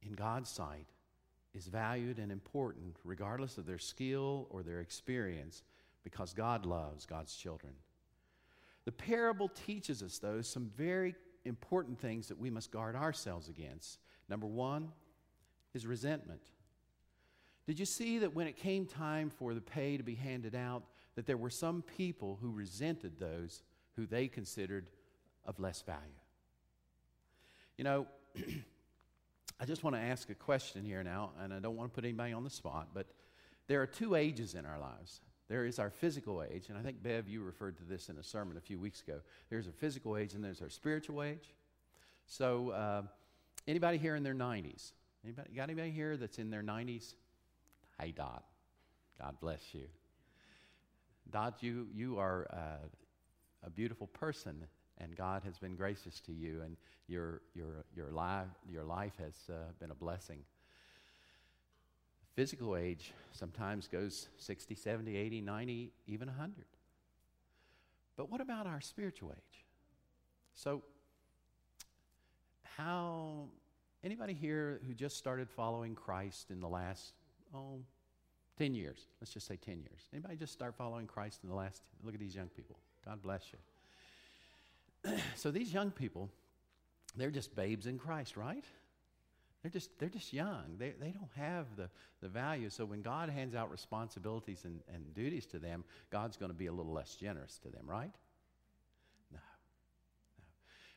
in 0.03 0.13
God's 0.13 0.49
sight 0.49 0.87
is 1.53 1.67
valued 1.67 2.19
and 2.19 2.31
important 2.31 2.97
regardless 3.03 3.57
of 3.57 3.65
their 3.65 3.79
skill 3.79 4.47
or 4.49 4.63
their 4.63 4.81
experience 4.81 5.63
because 6.03 6.33
God 6.33 6.65
loves 6.65 7.05
God's 7.05 7.35
children. 7.35 7.73
The 8.85 8.91
parable 8.91 9.49
teaches 9.49 10.01
us, 10.01 10.17
though, 10.17 10.41
some 10.41 10.71
very 10.75 11.15
important 11.45 11.99
things 11.99 12.27
that 12.27 12.39
we 12.39 12.49
must 12.49 12.71
guard 12.71 12.95
ourselves 12.95 13.49
against. 13.49 13.99
Number 14.29 14.47
one 14.47 14.89
is 15.73 15.85
resentment. 15.85 16.41
Did 17.67 17.79
you 17.79 17.85
see 17.85 18.19
that 18.19 18.35
when 18.35 18.47
it 18.47 18.57
came 18.57 18.85
time 18.85 19.29
for 19.29 19.53
the 19.53 19.61
pay 19.61 19.97
to 19.97 20.03
be 20.03 20.15
handed 20.15 20.55
out, 20.55 20.83
that 21.15 21.25
there 21.25 21.37
were 21.37 21.49
some 21.49 21.83
people 21.97 22.37
who 22.41 22.51
resented 22.51 23.19
those 23.19 23.63
who 23.95 24.05
they 24.05 24.27
considered 24.27 24.89
of 25.45 25.59
less 25.59 25.81
value? 25.81 26.01
You 27.77 27.83
know, 27.83 28.07
I 29.59 29.65
just 29.65 29.83
want 29.83 29.95
to 29.95 30.01
ask 30.01 30.29
a 30.29 30.35
question 30.35 30.83
here 30.83 31.03
now, 31.03 31.31
and 31.41 31.53
I 31.53 31.59
don't 31.59 31.75
want 31.75 31.91
to 31.91 31.95
put 31.95 32.03
anybody 32.03 32.33
on 32.33 32.43
the 32.43 32.49
spot, 32.49 32.89
but 32.93 33.07
there 33.67 33.81
are 33.81 33.87
two 33.87 34.15
ages 34.15 34.55
in 34.55 34.65
our 34.65 34.79
lives. 34.79 35.21
There 35.51 35.65
is 35.65 35.79
our 35.79 35.89
physical 35.89 36.41
age, 36.41 36.69
and 36.69 36.77
I 36.77 36.81
think, 36.81 37.03
Bev, 37.03 37.27
you 37.27 37.43
referred 37.43 37.75
to 37.75 37.83
this 37.83 38.07
in 38.07 38.17
a 38.17 38.23
sermon 38.23 38.55
a 38.55 38.61
few 38.61 38.79
weeks 38.79 39.01
ago. 39.01 39.19
There's 39.49 39.67
our 39.67 39.73
physical 39.73 40.15
age, 40.15 40.33
and 40.33 40.41
there's 40.41 40.61
our 40.61 40.69
spiritual 40.69 41.21
age. 41.21 41.53
So, 42.25 42.69
uh, 42.69 43.01
anybody 43.67 43.97
here 43.97 44.15
in 44.15 44.23
their 44.23 44.33
90s? 44.33 44.93
Anybody, 45.25 45.49
got 45.53 45.63
anybody 45.63 45.91
here 45.91 46.15
that's 46.15 46.39
in 46.39 46.51
their 46.51 46.63
90s? 46.63 47.15
Hey, 47.99 48.13
Dot. 48.13 48.45
God 49.19 49.35
bless 49.41 49.61
you. 49.73 49.87
Dot, 51.29 51.57
you, 51.59 51.89
you 51.93 52.17
are 52.17 52.47
uh, 52.53 52.87
a 53.65 53.69
beautiful 53.69 54.07
person, 54.07 54.55
and 54.99 55.17
God 55.17 55.43
has 55.43 55.57
been 55.57 55.75
gracious 55.75 56.21
to 56.21 56.31
you, 56.31 56.61
and 56.63 56.77
your, 57.09 57.41
your, 57.55 57.83
your, 57.93 58.09
life, 58.11 58.47
your 58.71 58.85
life 58.85 59.17
has 59.19 59.35
uh, 59.49 59.55
been 59.81 59.91
a 59.91 59.95
blessing. 59.95 60.45
Physical 62.35 62.77
age 62.77 63.13
sometimes 63.33 63.87
goes 63.87 64.29
60, 64.37 64.75
70, 64.75 65.15
80, 65.15 65.41
90, 65.41 65.91
even 66.07 66.27
100. 66.27 66.65
But 68.15 68.29
what 68.31 68.39
about 68.39 68.67
our 68.67 68.79
spiritual 68.79 69.31
age? 69.31 69.65
So, 70.53 70.81
how, 72.63 73.49
anybody 74.03 74.33
here 74.33 74.79
who 74.87 74.93
just 74.93 75.17
started 75.17 75.49
following 75.49 75.93
Christ 75.93 76.51
in 76.51 76.61
the 76.61 76.67
last, 76.67 77.13
oh, 77.53 77.79
10 78.57 78.75
years? 78.75 79.07
Let's 79.19 79.33
just 79.33 79.47
say 79.47 79.57
10 79.57 79.79
years. 79.79 80.07
Anybody 80.13 80.35
just 80.37 80.53
start 80.53 80.75
following 80.75 81.07
Christ 81.07 81.39
in 81.43 81.49
the 81.49 81.55
last, 81.55 81.81
look 82.03 82.13
at 82.13 82.19
these 82.19 82.35
young 82.35 82.47
people. 82.49 82.77
God 83.05 83.21
bless 83.21 83.43
you. 85.03 85.17
so, 85.35 85.51
these 85.51 85.73
young 85.73 85.91
people, 85.91 86.29
they're 87.17 87.31
just 87.31 87.55
babes 87.55 87.87
in 87.87 87.97
Christ, 87.97 88.37
right? 88.37 88.63
They're 89.61 89.71
just, 89.71 89.97
they're 89.99 90.09
just 90.09 90.33
young. 90.33 90.77
They, 90.79 90.93
they 90.99 91.11
don't 91.11 91.29
have 91.35 91.67
the, 91.75 91.89
the 92.21 92.27
value. 92.27 92.69
So 92.69 92.83
when 92.83 93.01
God 93.01 93.29
hands 93.29 93.53
out 93.53 93.69
responsibilities 93.69 94.65
and, 94.65 94.81
and 94.91 95.13
duties 95.13 95.45
to 95.47 95.59
them, 95.59 95.83
God's 96.09 96.35
going 96.35 96.51
to 96.51 96.57
be 96.57 96.65
a 96.65 96.71
little 96.71 96.91
less 96.91 97.15
generous 97.15 97.59
to 97.59 97.69
them, 97.69 97.83
right? 97.85 98.11
No. 99.31 99.37
no. 99.37 100.43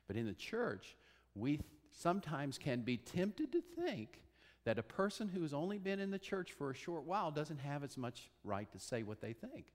But 0.06 0.16
in 0.16 0.24
the 0.24 0.32
church, 0.32 0.96
we 1.34 1.60
sometimes 1.92 2.56
can 2.56 2.80
be 2.80 2.96
tempted 2.96 3.52
to 3.52 3.60
think 3.60 4.22
that 4.64 4.78
a 4.78 4.82
person 4.82 5.28
who 5.28 5.42
has 5.42 5.52
only 5.52 5.78
been 5.78 6.00
in 6.00 6.10
the 6.10 6.18
church 6.18 6.52
for 6.52 6.70
a 6.70 6.74
short 6.74 7.04
while 7.04 7.30
doesn't 7.30 7.60
have 7.60 7.84
as 7.84 7.98
much 7.98 8.30
right 8.44 8.70
to 8.72 8.78
say 8.78 9.02
what 9.02 9.20
they 9.20 9.34
think. 9.34 9.66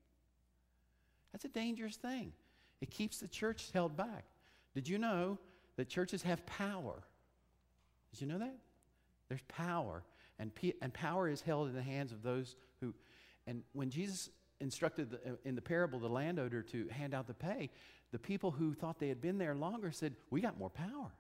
That's 1.32 1.46
a 1.46 1.50
dangerous 1.50 1.96
thing. 1.96 2.34
It 2.82 2.90
keeps 2.90 3.20
the 3.20 3.28
church 3.28 3.70
held 3.72 3.96
back. 3.96 4.26
Did 4.74 4.88
you 4.88 4.98
know 4.98 5.38
that 5.76 5.90
churches 5.90 6.24
have 6.24 6.44
power? 6.48 7.04
Did 8.12 8.22
you 8.22 8.28
know 8.28 8.40
that? 8.40 8.56
There's 9.30 9.42
power, 9.48 10.04
and, 10.40 10.52
and 10.82 10.94
power 10.94 11.30
is 11.30 11.42
held 11.42 11.70
in 11.70 11.76
the 11.76 11.82
hands 11.82 12.12
of 12.12 12.24
those 12.24 12.56
who. 12.82 12.94
And 13.48 13.64
when 13.74 13.90
Jesus 13.90 14.30
instructed 14.60 15.12
the, 15.12 15.18
uh, 15.18 15.36
in 15.46 15.56
the 15.56 15.62
parable 15.62 16.00
the 16.00 16.10
landowner 16.10 16.62
to 16.64 16.88
hand 16.90 17.14
out 17.14 17.28
the 17.28 17.34
pay, 17.34 17.70
the 18.12 18.20
people 18.20 18.52
who 18.52 18.74
thought 18.74 19.00
they 19.00 19.08
had 19.08 19.22
been 19.22 19.38
there 19.38 19.56
longer 19.56 19.92
said, 19.92 20.16
We 20.30 20.42
got 20.42 20.58
more 20.58 20.70
power. 20.70 21.12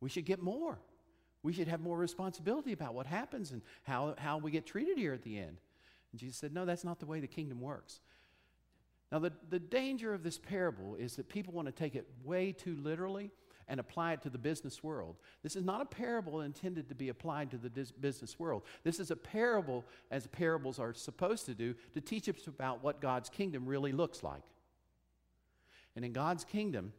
We 0.00 0.08
should 0.08 0.24
get 0.24 0.40
more. 0.40 0.78
We 1.42 1.52
should 1.52 1.68
have 1.68 1.80
more 1.80 1.96
responsibility 1.96 2.72
about 2.72 2.94
what 2.94 3.06
happens 3.06 3.52
and 3.52 3.62
how, 3.82 4.14
how 4.18 4.38
we 4.38 4.50
get 4.50 4.66
treated 4.66 4.98
here 4.98 5.12
at 5.12 5.22
the 5.22 5.38
end. 5.38 5.58
And 6.12 6.20
Jesus 6.20 6.36
said, 6.36 6.52
No, 6.52 6.64
that's 6.64 6.84
not 6.84 7.00
the 7.00 7.06
way 7.06 7.20
the 7.20 7.26
kingdom 7.26 7.60
works. 7.60 8.00
Now, 9.12 9.20
the, 9.20 9.32
the 9.50 9.60
danger 9.60 10.12
of 10.12 10.22
this 10.22 10.38
parable 10.38 10.96
is 10.96 11.16
that 11.16 11.28
people 11.28 11.52
want 11.52 11.66
to 11.66 11.72
take 11.72 11.94
it 11.94 12.08
way 12.24 12.52
too 12.52 12.76
literally 12.82 13.30
and 13.68 13.80
apply 13.80 14.12
it 14.12 14.22
to 14.22 14.30
the 14.30 14.38
business 14.38 14.82
world. 14.82 15.16
This 15.42 15.56
is 15.56 15.64
not 15.64 15.80
a 15.80 15.84
parable 15.84 16.42
intended 16.42 16.88
to 16.88 16.94
be 16.94 17.08
applied 17.08 17.50
to 17.50 17.56
the 17.56 17.68
dis- 17.68 17.90
business 17.90 18.38
world. 18.38 18.62
This 18.84 19.00
is 19.00 19.10
a 19.10 19.16
parable, 19.16 19.84
as 20.10 20.26
parables 20.28 20.78
are 20.78 20.94
supposed 20.94 21.46
to 21.46 21.54
do, 21.54 21.74
to 21.94 22.00
teach 22.00 22.28
us 22.28 22.46
about 22.46 22.82
what 22.82 23.00
God's 23.00 23.28
kingdom 23.28 23.66
really 23.66 23.92
looks 23.92 24.22
like. 24.22 24.42
And 25.96 26.04
in 26.04 26.12
God's 26.12 26.44
kingdom, 26.44 26.92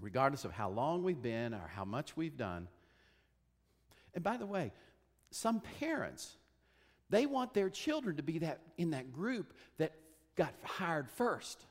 regardless 0.00 0.44
of 0.44 0.52
how 0.52 0.70
long 0.70 1.02
we've 1.02 1.20
been 1.20 1.52
or 1.52 1.70
how 1.74 1.84
much 1.84 2.16
we've 2.16 2.36
done, 2.36 2.68
and 4.14 4.24
by 4.24 4.36
the 4.36 4.46
way, 4.46 4.72
some 5.30 5.60
parents, 5.80 6.36
they 7.10 7.26
want 7.26 7.52
their 7.52 7.70
children 7.70 8.16
to 8.16 8.22
be 8.22 8.38
that 8.38 8.60
in 8.78 8.90
that 8.90 9.12
group 9.12 9.52
that 9.78 9.92
got 10.36 10.54
hired 10.62 11.10
first. 11.10 11.66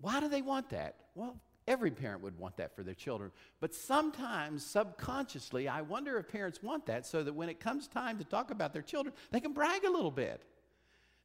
Why 0.00 0.20
do 0.20 0.28
they 0.28 0.42
want 0.42 0.70
that? 0.70 0.96
Well, 1.14 1.36
Every 1.70 1.92
parent 1.92 2.22
would 2.22 2.36
want 2.36 2.56
that 2.56 2.74
for 2.74 2.82
their 2.82 2.94
children. 2.94 3.30
But 3.60 3.76
sometimes, 3.76 4.66
subconsciously, 4.66 5.68
I 5.68 5.82
wonder 5.82 6.18
if 6.18 6.26
parents 6.26 6.60
want 6.60 6.86
that 6.86 7.06
so 7.06 7.22
that 7.22 7.32
when 7.32 7.48
it 7.48 7.60
comes 7.60 7.86
time 7.86 8.18
to 8.18 8.24
talk 8.24 8.50
about 8.50 8.72
their 8.72 8.82
children, 8.82 9.14
they 9.30 9.38
can 9.38 9.52
brag 9.52 9.84
a 9.84 9.90
little 9.90 10.10
bit. 10.10 10.42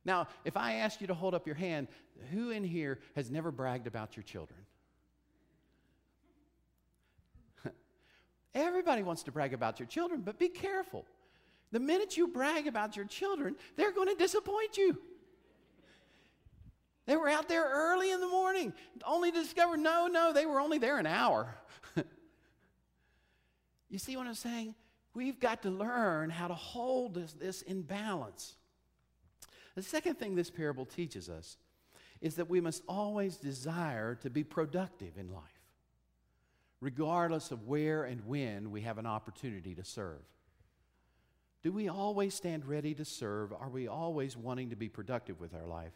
Now, 0.06 0.28
if 0.44 0.56
I 0.56 0.75
ask 0.75 1.02
you 1.02 1.08
to 1.08 1.16
hold 1.16 1.34
up 1.34 1.48
your 1.48 1.56
hand, 1.56 1.88
who 2.32 2.52
in 2.52 2.64
here 2.64 3.00
has 3.16 3.32
never 3.32 3.50
bragged 3.50 3.88
about 3.88 4.16
your 4.16 4.22
children? 4.22 4.60
Everybody 8.54 9.02
wants 9.02 9.24
to 9.24 9.32
brag 9.32 9.56
about 9.56 9.80
your 9.80 9.88
children, 9.88 10.22
but 10.22 10.38
be 10.38 10.50
careful. 10.50 11.06
The 11.72 11.80
minute 11.80 12.18
you 12.18 12.28
brag 12.28 12.68
about 12.68 12.96
your 12.96 13.06
children, 13.06 13.56
they're 13.78 13.92
going 13.92 14.10
to 14.10 14.16
disappoint 14.16 14.78
you. 14.78 15.00
They 17.05 17.15
were 17.15 17.29
out 17.29 17.47
there 17.47 17.69
early 17.69 18.12
in 18.12 18.19
the 18.19 18.27
morning, 18.27 18.74
only 19.05 19.31
to 19.31 19.41
discover 19.41 19.77
no, 19.77 20.07
no, 20.07 20.33
they 20.33 20.45
were 20.45 20.59
only 20.59 20.79
there 20.79 20.97
an 20.97 21.05
hour. 21.05 21.55
you 23.89 24.00
see 24.00 24.17
what 24.17 24.25
I'm 24.25 24.33
saying? 24.33 24.74
We've 25.13 25.39
got 25.39 25.62
to 25.63 25.69
learn 25.69 26.29
how 26.29 26.47
to 26.47 26.55
hold 26.55 27.13
this, 27.13 27.33
this 27.33 27.62
in 27.62 27.83
balance. 27.83 28.55
The 29.75 29.83
second 29.83 30.15
thing 30.15 30.35
this 30.35 30.50
parable 30.50 30.85
teaches 30.85 31.29
us 31.29 31.57
is 32.21 32.35
that 32.35 32.50
we 32.50 32.59
must 32.59 32.81
always 32.88 33.38
desire 33.38 34.15
to 34.15 34.29
be 34.29 34.43
productive 34.43 35.17
in 35.17 35.31
life, 35.31 35.43
regardless 36.81 37.51
of 37.51 37.67
where 37.67 38.03
and 38.03 38.25
when 38.25 38.71
we 38.71 38.81
have 38.81 38.97
an 38.97 39.05
opportunity 39.05 39.75
to 39.75 39.83
serve. 39.83 40.24
Do 41.62 41.71
we 41.71 41.88
always 41.88 42.33
stand 42.33 42.65
ready 42.65 42.93
to 42.95 43.05
serve? 43.05 43.51
Are 43.53 43.69
we 43.69 43.88
always 43.88 44.38
wanting 44.38 44.69
to 44.69 44.75
be 44.75 44.89
productive 44.89 45.39
with 45.39 45.53
our 45.53 45.65
life? 45.65 45.93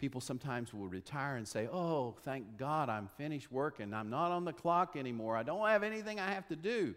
People 0.00 0.22
sometimes 0.22 0.72
will 0.72 0.88
retire 0.88 1.36
and 1.36 1.46
say, 1.46 1.68
Oh, 1.70 2.16
thank 2.24 2.56
God 2.56 2.88
I'm 2.88 3.06
finished 3.18 3.52
working. 3.52 3.92
I'm 3.92 4.08
not 4.08 4.32
on 4.32 4.46
the 4.46 4.52
clock 4.52 4.96
anymore. 4.96 5.36
I 5.36 5.42
don't 5.42 5.68
have 5.68 5.82
anything 5.82 6.18
I 6.18 6.32
have 6.32 6.48
to 6.48 6.56
do. 6.56 6.94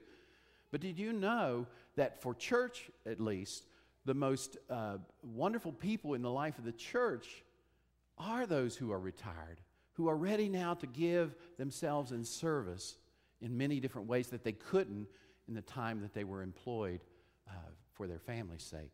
But 0.72 0.80
did 0.80 0.98
you 0.98 1.12
know 1.12 1.68
that 1.98 2.22
for 2.22 2.34
church, 2.34 2.90
at 3.06 3.20
least, 3.20 3.66
the 4.06 4.14
most 4.14 4.56
uh, 4.70 5.00
wonderful 5.22 5.74
people 5.74 6.14
in 6.14 6.22
the 6.22 6.32
life 6.32 6.58
of 6.58 6.64
the 6.64 6.72
church 6.72 7.44
are 8.18 8.46
those 8.46 8.78
who 8.78 8.94
are 8.94 9.00
retired, 9.00 9.60
who 9.94 10.08
are 10.08 10.16
ready 10.16 10.48
now 10.48 10.74
to 10.76 10.88
give 10.88 11.36
themselves 11.58 12.14
in 12.14 12.24
service 12.24 12.96
in 13.42 13.58
many 13.58 13.82
different 13.82 14.08
ways 14.08 14.28
that 14.30 14.46
they 14.46 14.54
couldn't 14.54 15.08
in 15.50 15.56
the 15.56 15.62
time 15.62 16.00
that 16.00 16.14
they 16.14 16.24
were 16.24 16.42
employed 16.42 17.02
uh, 17.50 17.52
for 17.92 18.08
their 18.08 18.20
family's 18.20 18.64
sake. 18.64 18.92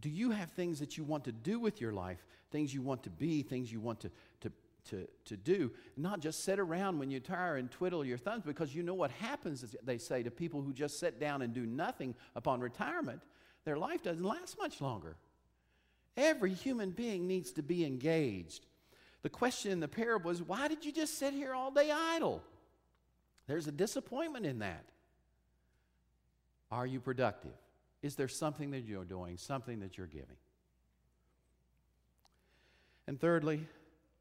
Do 0.00 0.10
you 0.10 0.30
have 0.30 0.50
things 0.50 0.78
that 0.80 0.98
you 0.98 1.04
want 1.04 1.24
to 1.24 1.32
do 1.32 1.58
with 1.58 1.80
your 1.80 1.92
life, 1.92 2.24
things 2.50 2.72
you 2.72 2.82
want 2.82 3.02
to 3.04 3.10
be, 3.10 3.42
things 3.42 3.72
you 3.72 3.80
want 3.80 4.00
to, 4.00 4.10
to, 4.40 4.52
to, 4.90 5.08
to 5.26 5.36
do? 5.36 5.70
Not 5.96 6.20
just 6.20 6.44
sit 6.44 6.58
around 6.58 6.98
when 6.98 7.10
you're 7.10 7.20
tired 7.20 7.58
and 7.58 7.70
twiddle 7.70 8.04
your 8.04 8.18
thumbs, 8.18 8.44
because 8.44 8.74
you 8.74 8.82
know 8.82 8.94
what 8.94 9.10
happens, 9.10 9.64
they 9.82 9.98
say, 9.98 10.22
to 10.22 10.30
people 10.30 10.60
who 10.60 10.72
just 10.72 11.00
sit 11.00 11.18
down 11.18 11.42
and 11.42 11.54
do 11.54 11.64
nothing 11.64 12.14
upon 12.34 12.60
retirement. 12.60 13.22
Their 13.64 13.78
life 13.78 14.02
doesn't 14.02 14.24
last 14.24 14.58
much 14.58 14.80
longer. 14.80 15.16
Every 16.16 16.52
human 16.52 16.90
being 16.90 17.26
needs 17.26 17.52
to 17.52 17.62
be 17.62 17.84
engaged. 17.84 18.64
The 19.22 19.30
question 19.30 19.72
in 19.72 19.80
the 19.80 19.88
parable 19.88 20.30
is 20.30 20.42
why 20.42 20.68
did 20.68 20.84
you 20.84 20.92
just 20.92 21.18
sit 21.18 21.34
here 21.34 21.52
all 21.52 21.70
day 21.70 21.90
idle? 21.90 22.42
There's 23.46 23.66
a 23.66 23.72
disappointment 23.72 24.46
in 24.46 24.60
that. 24.60 24.84
Are 26.70 26.86
you 26.86 27.00
productive? 27.00 27.52
Is 28.06 28.14
there 28.14 28.28
something 28.28 28.70
that 28.70 28.84
you're 28.84 29.04
doing, 29.04 29.36
something 29.36 29.80
that 29.80 29.98
you're 29.98 30.06
giving? 30.06 30.36
And 33.08 33.20
thirdly, 33.20 33.66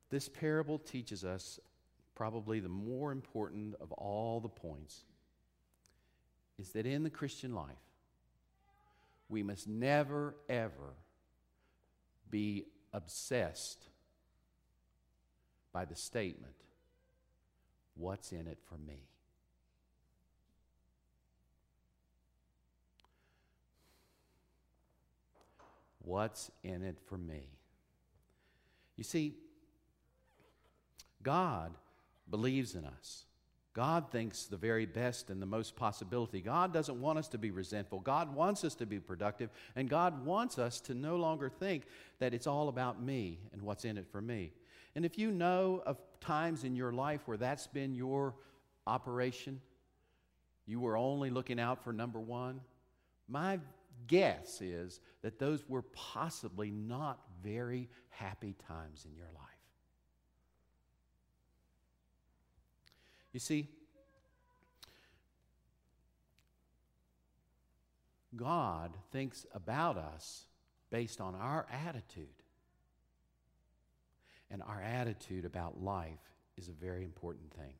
this 0.09 0.27
parable 0.27 0.79
teaches 0.79 1.23
us 1.23 1.59
probably 2.15 2.59
the 2.59 2.67
more 2.67 3.11
important 3.11 3.75
of 3.79 3.91
all 3.91 4.39
the 4.39 4.49
points 4.49 5.03
is 6.57 6.71
that 6.71 6.87
in 6.87 7.03
the 7.03 7.11
Christian 7.11 7.53
life, 7.53 7.77
we 9.29 9.43
must 9.43 9.67
never, 9.67 10.33
ever 10.49 10.95
be 12.31 12.65
obsessed 12.91 13.83
by 15.71 15.85
the 15.85 15.95
statement, 15.95 16.55
What's 17.93 18.31
in 18.31 18.47
it 18.47 18.57
for 18.67 18.77
me? 18.79 19.03
What's 26.05 26.51
in 26.63 26.83
it 26.83 26.97
for 27.07 27.17
me? 27.17 27.49
You 28.95 29.03
see, 29.03 29.33
God 31.23 31.73
believes 32.29 32.75
in 32.75 32.85
us. 32.85 33.25
God 33.73 34.09
thinks 34.09 34.45
the 34.45 34.55
very 34.55 34.85
best 34.85 35.29
and 35.29 35.41
the 35.41 35.45
most 35.45 35.75
possibility. 35.75 36.39
God 36.39 36.71
doesn't 36.71 37.01
want 37.01 37.19
us 37.19 37.27
to 37.29 37.37
be 37.37 37.51
resentful. 37.51 37.99
God 37.99 38.33
wants 38.33 38.63
us 38.63 38.73
to 38.75 38.85
be 38.85 38.99
productive. 38.99 39.49
And 39.75 39.89
God 39.89 40.25
wants 40.25 40.57
us 40.57 40.79
to 40.81 40.93
no 40.93 41.17
longer 41.17 41.49
think 41.49 41.83
that 42.19 42.33
it's 42.33 42.47
all 42.47 42.69
about 42.69 43.01
me 43.01 43.39
and 43.51 43.61
what's 43.61 43.83
in 43.83 43.97
it 43.97 44.07
for 44.09 44.21
me. 44.21 44.53
And 44.95 45.05
if 45.05 45.17
you 45.17 45.29
know 45.29 45.83
of 45.85 45.97
times 46.21 46.63
in 46.63 46.75
your 46.77 46.93
life 46.93 47.21
where 47.25 47.35
that's 47.35 47.67
been 47.67 47.95
your 47.95 48.35
operation, 48.87 49.59
you 50.65 50.79
were 50.79 50.95
only 50.95 51.29
looking 51.29 51.59
out 51.59 51.83
for 51.83 51.91
number 51.91 52.19
one, 52.19 52.61
my 53.27 53.59
guess 54.07 54.61
is 54.61 54.99
that 55.21 55.39
those 55.39 55.67
were 55.67 55.81
possibly 55.81 56.69
not 56.71 57.19
very 57.43 57.89
happy 58.09 58.55
times 58.67 59.05
in 59.05 59.15
your 59.15 59.29
life. 59.33 59.41
You 63.33 63.39
see, 63.39 63.67
God 68.35 68.95
thinks 69.11 69.45
about 69.53 69.97
us 69.97 70.45
based 70.89 71.19
on 71.19 71.35
our 71.35 71.65
attitude. 71.71 72.27
And 74.51 74.61
our 74.61 74.81
attitude 74.81 75.43
about 75.45 75.81
life 75.81 76.19
is 76.57 76.69
a 76.69 76.71
very 76.71 77.03
important 77.03 77.51
thing. 77.53 77.73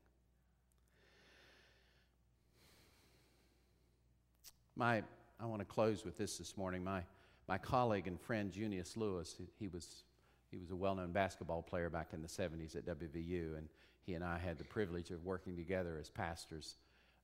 My 4.75 5.03
I 5.39 5.45
want 5.45 5.59
to 5.59 5.65
close 5.65 6.05
with 6.05 6.17
this 6.17 6.37
this 6.37 6.55
morning. 6.55 6.83
My, 6.83 7.01
my 7.47 7.57
colleague 7.57 8.07
and 8.07 8.19
friend, 8.19 8.51
Junius 8.51 8.95
Lewis, 8.95 9.35
he 9.59 9.67
was, 9.67 10.03
he 10.49 10.57
was 10.57 10.71
a 10.71 10.75
well 10.75 10.95
known 10.95 11.11
basketball 11.11 11.61
player 11.61 11.89
back 11.89 12.09
in 12.13 12.21
the 12.21 12.27
70s 12.27 12.75
at 12.75 12.85
WVU, 12.85 13.57
and 13.57 13.67
he 14.03 14.13
and 14.13 14.23
I 14.23 14.37
had 14.37 14.57
the 14.57 14.63
privilege 14.63 15.11
of 15.11 15.25
working 15.25 15.55
together 15.55 15.97
as 15.99 16.09
pastors 16.09 16.75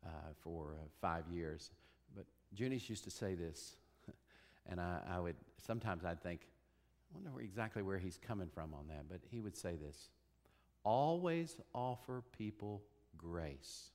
uh, 0.05 0.09
for 0.43 0.75
uh, 0.79 0.85
five 0.99 1.23
years. 1.31 1.71
But 2.15 2.25
Junius 2.53 2.89
used 2.89 3.05
to 3.05 3.11
say 3.11 3.33
this, 3.35 3.75
and 4.69 4.81
I, 4.81 4.99
I 5.09 5.19
would 5.19 5.35
sometimes 5.65 6.03
I'd 6.03 6.21
think, 6.21 6.41
I 7.11 7.15
wonder 7.15 7.31
where, 7.31 7.43
exactly 7.43 7.81
where 7.81 7.97
he's 7.97 8.17
coming 8.17 8.49
from 8.53 8.73
on 8.73 8.87
that. 8.89 9.05
But 9.09 9.21
he 9.29 9.39
would 9.39 9.55
say 9.55 9.75
this 9.75 10.09
always 10.83 11.57
offer 11.75 12.23
people 12.35 12.81
grace 13.15 13.91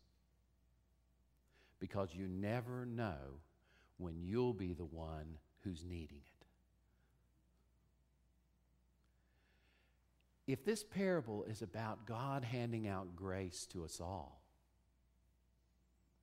because 1.81 2.15
you 2.15 2.29
never 2.29 2.87
know 2.87 3.41
when 3.99 4.21
you'll 4.23 4.53
be 4.53 4.73
the 4.73 4.85
one 4.85 5.39
who's 5.63 5.85
needing 5.85 6.19
it. 6.19 6.47
If 10.47 10.65
this 10.65 10.85
parable 10.85 11.45
is 11.45 11.63
about 11.63 12.07
God 12.07 12.45
handing 12.45 12.87
out 12.87 13.17
grace 13.17 13.67
to 13.73 13.85
us 13.85 14.01
all, 14.01 14.41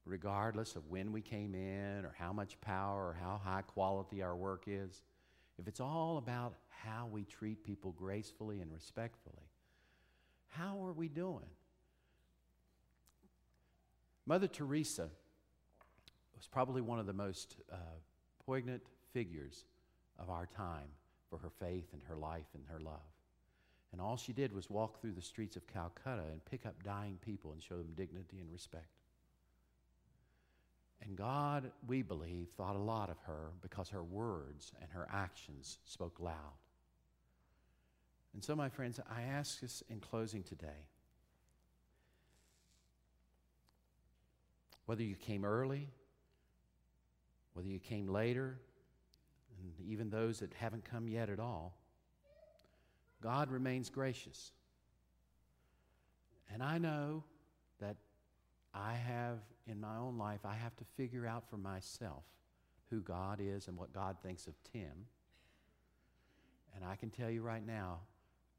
regardless 0.06 0.76
of 0.76 0.90
when 0.90 1.12
we 1.12 1.22
came 1.22 1.56
in 1.56 2.06
or 2.06 2.16
how 2.18 2.32
much 2.32 2.60
power 2.62 3.10
or 3.10 3.18
how 3.20 3.42
high 3.44 3.64
quality 3.64 4.22
our 4.22 4.36
work 4.36 4.64
is, 4.68 5.02
if 5.60 5.68
it's 5.68 5.82
all 5.82 6.18
about 6.18 6.56
how 6.70 7.08
we 7.12 7.24
treat 7.26 7.64
people 7.64 7.92
gracefully 7.92 8.62
and 8.62 8.72
respectfully, 8.72 9.50
how 10.48 10.86
are 10.86 10.94
we 10.94 11.08
doing? 11.08 11.50
Mother 14.26 14.48
Teresa 14.48 15.10
was 16.44 16.50
probably 16.50 16.82
one 16.82 17.00
of 17.00 17.06
the 17.06 17.14
most 17.14 17.56
uh, 17.72 17.78
poignant 18.46 18.82
figures 19.14 19.64
of 20.20 20.30
our 20.30 20.46
time 20.46 20.90
for 21.30 21.38
her 21.38 21.50
faith 21.50 21.86
and 21.94 22.02
her 22.04 22.18
life 22.18 22.48
and 22.54 22.66
her 22.68 22.82
love. 22.82 23.00
And 23.94 24.02
all 24.02 24.18
she 24.18 24.34
did 24.34 24.52
was 24.52 24.70
walk 24.70 25.00
through 25.00 25.14
the 25.14 25.22
streets 25.22 25.56
of 25.56 25.66
Calcutta 25.68 26.24
and 26.30 26.44
pick 26.44 26.66
up 26.66 26.84
dying 26.84 27.18
people 27.22 27.54
and 27.54 27.64
show 27.64 27.78
them 27.78 27.94
dignity 27.96 28.40
and 28.42 28.52
respect. 28.52 28.90
And 31.02 31.16
God, 31.16 31.72
we 31.88 32.02
believe, 32.02 32.50
thought 32.58 32.76
a 32.76 32.80
lot 32.80 33.10
of 33.10 33.18
her 33.26 33.52
because 33.62 33.88
her 33.90 34.04
words 34.04 34.74
and 34.82 34.92
her 34.92 35.08
actions 35.14 35.78
spoke 35.86 36.20
loud. 36.20 36.58
And 38.34 38.44
so, 38.44 38.54
my 38.54 38.68
friends, 38.68 39.00
I 39.10 39.22
ask 39.22 39.64
us 39.64 39.82
in 39.90 40.02
closing 40.02 40.44
today 40.44 40.88
whether 44.86 45.04
you 45.04 45.16
came 45.16 45.46
early 45.46 45.88
whether 47.54 47.68
you 47.68 47.80
came 47.80 48.08
later, 48.08 48.60
and 49.60 49.88
even 49.88 50.10
those 50.10 50.40
that 50.40 50.54
haven't 50.54 50.84
come 50.84 51.08
yet 51.08 51.30
at 51.30 51.40
all, 51.40 51.78
God 53.22 53.50
remains 53.52 53.90
gracious. 53.90 54.52
And 56.54 56.62
I 56.62 56.78
know 56.78 57.24
that 57.80 57.96
I 58.74 58.94
have, 58.94 59.40
in 59.68 59.80
my 59.80 59.98
own 59.98 60.18
life, 60.18 60.42
I 60.46 60.56
have 60.56 60.76
to 60.78 60.84
figure 60.98 61.26
out 61.26 61.50
for 61.50 61.58
myself 61.58 62.24
who 62.90 63.02
God 63.02 63.40
is 63.42 63.68
and 63.68 63.78
what 63.78 63.94
God 63.94 64.18
thinks 64.22 64.48
of 64.48 64.54
Tim. 64.72 65.08
And 66.76 66.84
I 66.84 66.96
can 66.96 67.10
tell 67.10 67.30
you 67.30 67.42
right 67.42 67.66
now, 67.66 68.00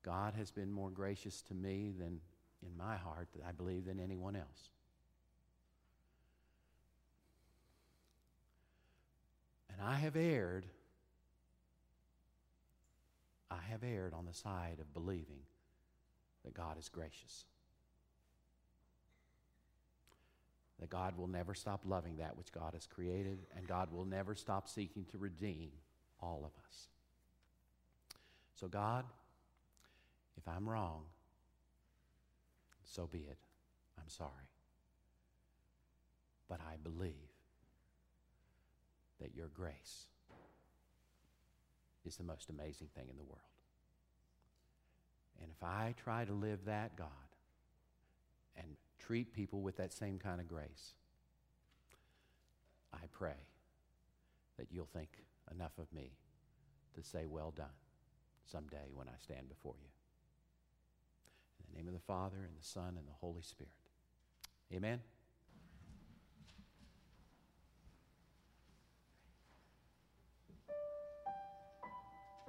God 0.04 0.34
has 0.34 0.50
been 0.50 0.70
more 0.70 0.90
gracious 0.90 1.42
to 1.42 1.54
me 1.54 1.92
than 1.98 2.20
in 2.62 2.76
my 2.76 2.96
heart, 2.96 3.28
I 3.46 3.52
believe, 3.52 3.84
than 3.84 4.00
anyone 4.00 4.36
else. 4.36 4.70
And 9.74 9.88
I 9.88 9.96
have 9.96 10.14
erred. 10.14 10.66
I 13.50 13.58
have 13.70 13.82
erred 13.82 14.14
on 14.14 14.24
the 14.24 14.32
side 14.32 14.78
of 14.80 14.92
believing 14.94 15.40
that 16.44 16.54
God 16.54 16.78
is 16.78 16.88
gracious. 16.88 17.44
That 20.78 20.90
God 20.90 21.16
will 21.16 21.26
never 21.26 21.54
stop 21.54 21.80
loving 21.84 22.16
that 22.16 22.36
which 22.36 22.52
God 22.52 22.74
has 22.74 22.86
created, 22.86 23.38
and 23.56 23.66
God 23.66 23.92
will 23.92 24.04
never 24.04 24.34
stop 24.34 24.68
seeking 24.68 25.04
to 25.06 25.18
redeem 25.18 25.70
all 26.20 26.42
of 26.44 26.52
us. 26.68 26.88
So, 28.54 28.68
God, 28.68 29.04
if 30.36 30.46
I'm 30.48 30.68
wrong, 30.68 31.02
so 32.84 33.08
be 33.10 33.18
it. 33.18 33.38
I'm 33.98 34.08
sorry. 34.08 34.30
But 36.48 36.60
I 36.60 36.76
believe 36.82 37.33
that 39.24 39.34
your 39.34 39.48
grace 39.48 40.04
is 42.04 42.16
the 42.16 42.22
most 42.22 42.50
amazing 42.50 42.88
thing 42.94 43.06
in 43.08 43.16
the 43.16 43.22
world. 43.22 43.40
And 45.40 45.50
if 45.50 45.62
I 45.62 45.94
try 45.96 46.26
to 46.26 46.32
live 46.34 46.66
that 46.66 46.94
God 46.94 47.08
and 48.54 48.66
treat 48.98 49.32
people 49.32 49.62
with 49.62 49.78
that 49.78 49.94
same 49.94 50.18
kind 50.18 50.42
of 50.42 50.46
grace, 50.46 50.92
I 52.92 53.06
pray 53.12 53.48
that 54.58 54.66
you'll 54.70 54.90
think 54.92 55.08
enough 55.50 55.72
of 55.78 55.90
me 55.90 56.12
to 56.94 57.02
say, 57.02 57.24
Well 57.24 57.52
done, 57.56 57.66
someday 58.44 58.90
when 58.94 59.08
I 59.08 59.18
stand 59.22 59.48
before 59.48 59.74
you. 59.80 59.88
In 61.60 61.72
the 61.72 61.78
name 61.78 61.88
of 61.88 61.94
the 61.94 62.06
Father, 62.06 62.36
and 62.36 62.56
the 62.60 62.64
Son, 62.64 62.96
and 62.98 63.08
the 63.08 63.18
Holy 63.20 63.42
Spirit. 63.42 63.72
Amen. 64.72 65.00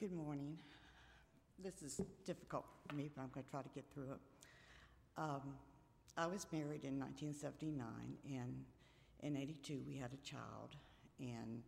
Good 0.00 0.12
morning. 0.12 0.56
This 1.62 1.82
is 1.82 2.00
difficult 2.24 2.64
for 2.88 2.94
me, 2.94 3.10
but 3.14 3.20
I'm 3.20 3.28
going 3.34 3.44
to 3.44 3.50
try 3.50 3.60
to 3.60 3.68
get 3.74 3.84
through 3.92 4.12
it. 4.12 4.20
Um, 5.18 5.42
I 6.16 6.26
was 6.26 6.46
married 6.50 6.84
in 6.84 6.98
1979, 6.98 7.84
and 8.24 8.64
in 9.22 9.36
82 9.36 9.82
we 9.86 9.98
had 9.98 10.08
a 10.14 10.26
child, 10.26 10.74
and 11.18 11.62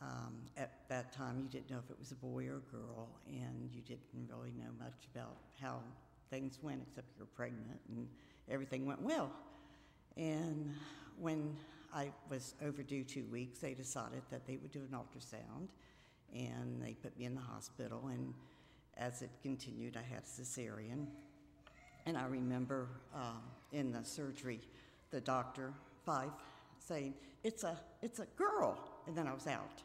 um, 0.00 0.36
at 0.56 0.88
that 0.88 1.12
time 1.12 1.40
you 1.40 1.48
didn't 1.48 1.68
know 1.68 1.80
if 1.84 1.90
it 1.90 1.98
was 1.98 2.12
a 2.12 2.14
boy 2.14 2.46
or 2.46 2.58
a 2.58 2.70
girl, 2.70 3.08
and 3.26 3.68
you 3.72 3.82
didn't 3.82 4.06
really 4.28 4.52
know 4.56 4.70
much 4.78 5.08
about 5.12 5.38
how 5.60 5.80
things 6.30 6.60
went 6.62 6.80
except 6.88 7.08
you 7.16 7.22
were 7.24 7.34
pregnant, 7.34 7.80
and 7.88 8.06
everything 8.48 8.86
went 8.86 9.02
well. 9.02 9.32
And 10.16 10.76
when 11.18 11.56
I 11.92 12.12
was 12.30 12.54
overdue 12.64 13.02
two 13.02 13.26
weeks, 13.32 13.58
they 13.58 13.74
decided 13.74 14.22
that 14.30 14.46
they 14.46 14.58
would 14.58 14.70
do 14.70 14.82
an 14.88 14.96
ultrasound, 14.96 15.70
and 16.34 16.82
they 16.82 16.94
put 16.94 17.16
me 17.18 17.24
in 17.24 17.34
the 17.34 17.40
hospital. 17.40 18.08
And 18.08 18.34
as 18.96 19.22
it 19.22 19.30
continued, 19.42 19.96
I 19.96 20.02
had 20.02 20.24
cesarean. 20.24 21.06
And 22.06 22.16
I 22.16 22.26
remember 22.26 22.88
um, 23.14 23.42
in 23.72 23.92
the 23.92 24.04
surgery, 24.04 24.60
the 25.10 25.20
doctor, 25.20 25.72
Fife, 26.04 26.30
saying, 26.78 27.14
"It's 27.44 27.64
a, 27.64 27.78
it's 28.02 28.18
a 28.18 28.26
girl," 28.36 28.78
and 29.06 29.16
then 29.16 29.26
I 29.26 29.34
was 29.34 29.46
out. 29.46 29.82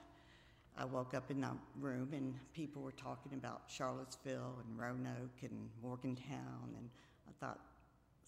I 0.78 0.86
woke 0.86 1.14
up 1.14 1.30
in 1.30 1.42
the 1.42 1.52
room 1.80 2.10
and 2.14 2.34
people 2.54 2.82
were 2.82 2.94
talking 2.94 3.34
about 3.34 3.62
Charlottesville 3.68 4.56
and 4.66 4.80
Roanoke 4.80 5.44
and 5.44 5.70
Morgantown, 5.84 6.74
and 6.78 6.90
I 7.28 7.46
thought, 7.46 7.60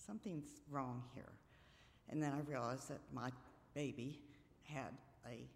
something's 0.05 0.61
wrong 0.69 1.03
here. 1.15 1.31
And 2.09 2.21
then 2.21 2.33
I 2.33 2.39
realized 2.49 2.89
that 2.89 2.99
my 3.13 3.31
baby 3.73 4.19
had 4.63 4.93
a 5.27 5.47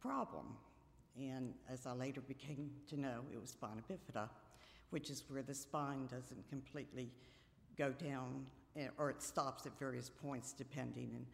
problem. 0.00 0.56
And 1.18 1.54
as 1.70 1.86
I 1.86 1.92
later 1.92 2.20
became 2.20 2.70
to 2.88 3.00
know, 3.00 3.20
it 3.32 3.40
was 3.40 3.50
spina 3.50 3.82
bifida, 3.90 4.28
which 4.90 5.10
is 5.10 5.24
where 5.28 5.42
the 5.42 5.54
spine 5.54 6.06
doesn't 6.06 6.48
completely 6.48 7.10
go 7.76 7.90
down, 7.90 8.46
eh, 8.76 8.88
or 8.98 9.10
it 9.10 9.22
stops 9.22 9.66
at 9.66 9.78
various 9.78 10.10
points 10.10 10.52
depending. 10.52 11.10
And 11.14 11.26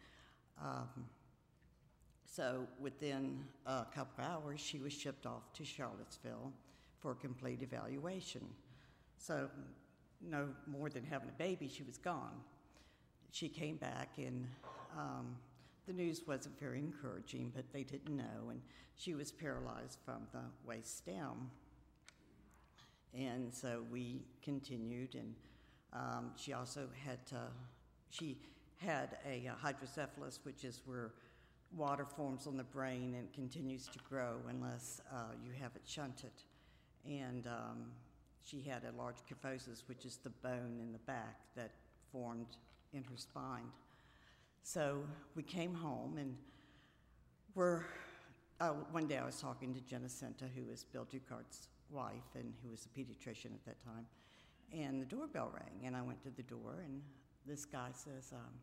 um, 0.61 1.05
so 2.25 2.67
within 2.79 3.43
a 3.65 3.85
couple 3.93 4.23
hours, 4.23 4.59
she 4.59 4.79
was 4.79 4.93
shipped 4.93 5.25
off 5.25 5.53
to 5.53 5.65
Charlottesville 5.65 6.51
for 6.99 7.13
complete 7.13 7.61
evaluation. 7.61 8.41
So, 9.17 9.49
no 10.21 10.47
more 10.65 10.89
than 10.89 11.03
having 11.03 11.29
a 11.29 11.33
baby, 11.33 11.67
she 11.67 11.83
was 11.83 11.97
gone. 11.97 12.39
She 13.31 13.49
came 13.49 13.75
back, 13.75 14.09
and 14.17 14.47
um, 14.97 15.35
the 15.85 15.93
news 15.93 16.21
wasn't 16.27 16.59
very 16.59 16.79
encouraging, 16.79 17.51
but 17.55 17.65
they 17.73 17.83
didn't 17.83 18.15
know, 18.15 18.49
and 18.49 18.61
she 18.95 19.15
was 19.15 19.31
paralyzed 19.31 19.99
from 20.05 20.27
the 20.31 20.43
waist 20.65 21.05
down. 21.05 21.49
And 23.13 23.53
so 23.53 23.83
we 23.91 24.25
continued, 24.41 25.15
and 25.15 25.35
um, 25.93 26.31
she 26.35 26.53
also 26.53 26.87
had 27.05 27.25
to, 27.27 27.41
she 28.09 28.37
had 28.77 29.17
a, 29.25 29.45
a 29.45 29.53
hydrocephalus, 29.61 30.39
which 30.43 30.63
is 30.63 30.81
where 30.85 31.11
water 31.75 32.05
forms 32.05 32.47
on 32.47 32.57
the 32.57 32.63
brain 32.63 33.15
and 33.17 33.31
continues 33.33 33.87
to 33.87 33.99
grow 34.09 34.37
unless 34.49 35.01
uh, 35.11 35.33
you 35.43 35.51
have 35.59 35.75
it 35.75 35.81
shunted. 35.85 36.31
And 37.05 37.45
um, 37.47 37.91
she 38.43 38.61
had 38.61 38.83
a 38.83 38.97
large 38.97 39.17
kyphosis, 39.29 39.83
which 39.87 40.05
is 40.05 40.17
the 40.17 40.29
bone 40.29 40.79
in 40.81 40.91
the 40.91 40.99
back 40.99 41.39
that 41.55 41.71
formed 42.11 42.57
in 42.93 43.03
her 43.03 43.17
spine. 43.17 43.69
So 44.65 45.03
we 45.35 45.43
came 45.43 45.73
home 45.73 46.17
and 46.17 46.37
we're, 47.53 47.83
uh, 48.61 48.69
one 48.91 49.07
day 49.07 49.17
I 49.17 49.25
was 49.25 49.39
talking 49.39 49.73
to 49.73 49.81
Jenna 49.81 50.07
Senta, 50.07 50.45
who 50.55 50.71
is 50.71 50.85
Bill 50.85 51.05
Duchart's 51.11 51.67
wife 51.89 52.33
and 52.33 52.53
who 52.63 52.71
was 52.71 52.87
a 52.87 52.99
pediatrician 52.99 53.53
at 53.53 53.65
that 53.65 53.83
time. 53.83 54.07
And 54.71 55.01
the 55.01 55.05
doorbell 55.05 55.51
rang, 55.53 55.85
and 55.85 55.95
I 55.97 56.01
went 56.01 56.23
to 56.23 56.31
the 56.31 56.43
door, 56.43 56.81
and 56.83 57.01
this 57.45 57.65
guy 57.65 57.89
says, 57.91 58.31
um, 58.33 58.53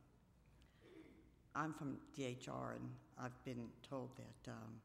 I'm 1.54 1.74
from 1.74 1.98
DHR, 2.18 2.76
and 2.76 2.90
I've 3.22 3.44
been 3.44 3.68
told 3.88 4.08
that 4.16 4.50
um, 4.50 4.80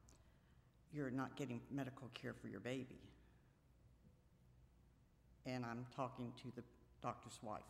you're 0.94 1.10
not 1.10 1.36
getting 1.38 1.62
medical 1.72 2.10
care 2.14 2.34
for 2.34 2.48
your 2.50 2.60
baby. 2.60 3.00
And 5.46 5.66
I'm 5.66 5.86
talking 5.96 6.34
to 6.44 6.52
the 6.56 6.64
doctor's 7.02 7.40
wife. 7.42 7.64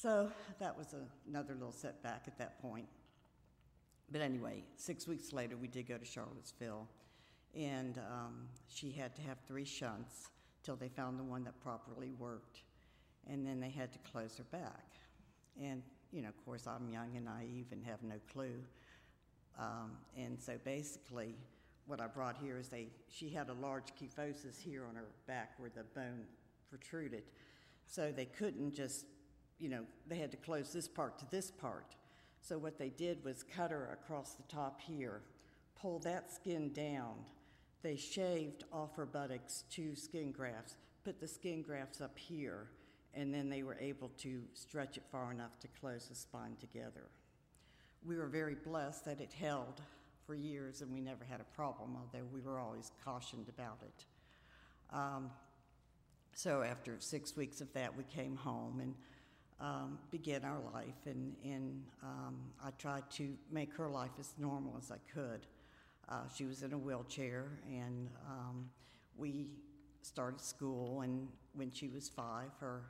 So 0.00 0.30
that 0.60 0.78
was 0.78 0.92
a, 0.92 1.00
another 1.28 1.54
little 1.54 1.72
setback 1.72 2.24
at 2.28 2.38
that 2.38 2.62
point. 2.62 2.86
But 4.12 4.20
anyway, 4.20 4.62
six 4.76 5.08
weeks 5.08 5.32
later, 5.32 5.56
we 5.56 5.66
did 5.66 5.88
go 5.88 5.98
to 5.98 6.04
Charlottesville, 6.04 6.86
and 7.52 7.98
um, 7.98 8.46
she 8.68 8.92
had 8.92 9.16
to 9.16 9.22
have 9.22 9.38
three 9.48 9.64
shunts 9.64 10.28
till 10.62 10.76
they 10.76 10.88
found 10.88 11.18
the 11.18 11.24
one 11.24 11.42
that 11.44 11.60
properly 11.60 12.12
worked, 12.16 12.60
and 13.28 13.44
then 13.44 13.58
they 13.58 13.70
had 13.70 13.92
to 13.92 13.98
close 14.10 14.36
her 14.38 14.44
back. 14.44 14.86
And 15.60 15.82
you 16.12 16.22
know, 16.22 16.28
of 16.28 16.44
course, 16.44 16.68
I'm 16.68 16.88
young 16.88 17.16
and 17.16 17.24
naive 17.24 17.66
and 17.72 17.84
have 17.84 18.04
no 18.04 18.16
clue. 18.32 18.62
Um, 19.58 19.96
and 20.16 20.40
so 20.40 20.58
basically, 20.64 21.34
what 21.86 22.00
I 22.00 22.06
brought 22.06 22.36
here 22.40 22.56
is 22.56 22.68
they, 22.68 22.86
she 23.08 23.30
had 23.30 23.48
a 23.48 23.54
large 23.54 23.88
kyphosis 24.00 24.60
here 24.60 24.86
on 24.88 24.94
her 24.94 25.06
back 25.26 25.54
where 25.58 25.70
the 25.74 25.82
bone 25.82 26.22
protruded. 26.70 27.24
So 27.88 28.12
they 28.14 28.26
couldn't 28.26 28.74
just, 28.74 29.06
you 29.58 29.68
know, 29.68 29.84
they 30.06 30.16
had 30.16 30.30
to 30.30 30.36
close 30.36 30.72
this 30.72 30.88
part 30.88 31.18
to 31.18 31.30
this 31.30 31.50
part. 31.50 31.96
So 32.40 32.58
what 32.58 32.78
they 32.78 32.90
did 32.90 33.24
was 33.24 33.42
cut 33.42 33.70
her 33.70 33.90
across 33.92 34.34
the 34.34 34.44
top 34.44 34.80
here, 34.80 35.22
pull 35.80 35.98
that 36.00 36.32
skin 36.32 36.72
down. 36.72 37.14
They 37.82 37.96
shaved 37.96 38.64
off 38.72 38.94
her 38.96 39.06
buttocks 39.06 39.64
two 39.70 39.94
skin 39.94 40.32
grafts, 40.32 40.76
put 41.04 41.20
the 41.20 41.28
skin 41.28 41.62
grafts 41.62 42.00
up 42.00 42.18
here, 42.18 42.68
and 43.14 43.32
then 43.32 43.48
they 43.48 43.62
were 43.62 43.76
able 43.80 44.10
to 44.18 44.42
stretch 44.54 44.96
it 44.96 45.04
far 45.10 45.32
enough 45.32 45.58
to 45.60 45.68
close 45.80 46.06
the 46.08 46.14
spine 46.14 46.56
together. 46.60 47.10
We 48.06 48.16
were 48.16 48.26
very 48.28 48.54
blessed 48.54 49.04
that 49.06 49.20
it 49.20 49.32
held 49.32 49.82
for 50.26 50.34
years 50.34 50.82
and 50.82 50.92
we 50.92 51.00
never 51.00 51.24
had 51.24 51.40
a 51.40 51.56
problem, 51.56 51.96
although 51.96 52.26
we 52.32 52.40
were 52.40 52.60
always 52.60 52.92
cautioned 53.04 53.48
about 53.48 53.78
it. 53.82 54.04
Um, 54.94 55.30
so 56.34 56.62
after 56.62 56.96
six 57.00 57.36
weeks 57.36 57.60
of 57.60 57.72
that, 57.72 57.96
we 57.96 58.04
came 58.04 58.36
home 58.36 58.80
and 58.80 58.94
um, 59.60 59.98
began 60.10 60.44
our 60.44 60.60
life, 60.72 61.06
and, 61.06 61.34
and 61.44 61.82
um, 62.02 62.36
I 62.64 62.70
tried 62.78 63.10
to 63.12 63.34
make 63.50 63.74
her 63.74 63.88
life 63.88 64.12
as 64.18 64.32
normal 64.38 64.76
as 64.78 64.90
I 64.90 64.98
could. 65.12 65.46
Uh, 66.08 66.22
she 66.34 66.44
was 66.44 66.62
in 66.62 66.72
a 66.72 66.78
wheelchair, 66.78 67.58
and 67.68 68.08
um, 68.26 68.70
we 69.16 69.50
started 70.02 70.40
school, 70.40 71.00
and 71.02 71.28
when 71.54 71.70
she 71.70 71.88
was 71.88 72.08
five, 72.08 72.50
her 72.60 72.82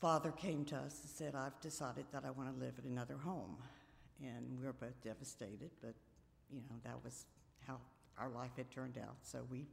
father 0.00 0.30
came 0.30 0.64
to 0.66 0.76
us 0.76 1.00
and 1.02 1.10
said, 1.10 1.34
I've 1.34 1.58
decided 1.60 2.04
that 2.12 2.24
I 2.24 2.30
want 2.30 2.54
to 2.54 2.64
live 2.64 2.74
at 2.78 2.84
another 2.84 3.16
home. 3.16 3.56
And 4.22 4.58
we 4.58 4.64
were 4.64 4.72
both 4.72 5.02
devastated, 5.02 5.70
but 5.82 5.94
you 6.50 6.60
know, 6.60 6.76
that 6.84 7.02
was 7.02 7.26
how 7.66 7.78
our 8.18 8.28
life 8.28 8.52
had 8.56 8.70
turned 8.70 8.98
out. 8.98 9.16
So 9.22 9.46
we 9.50 9.66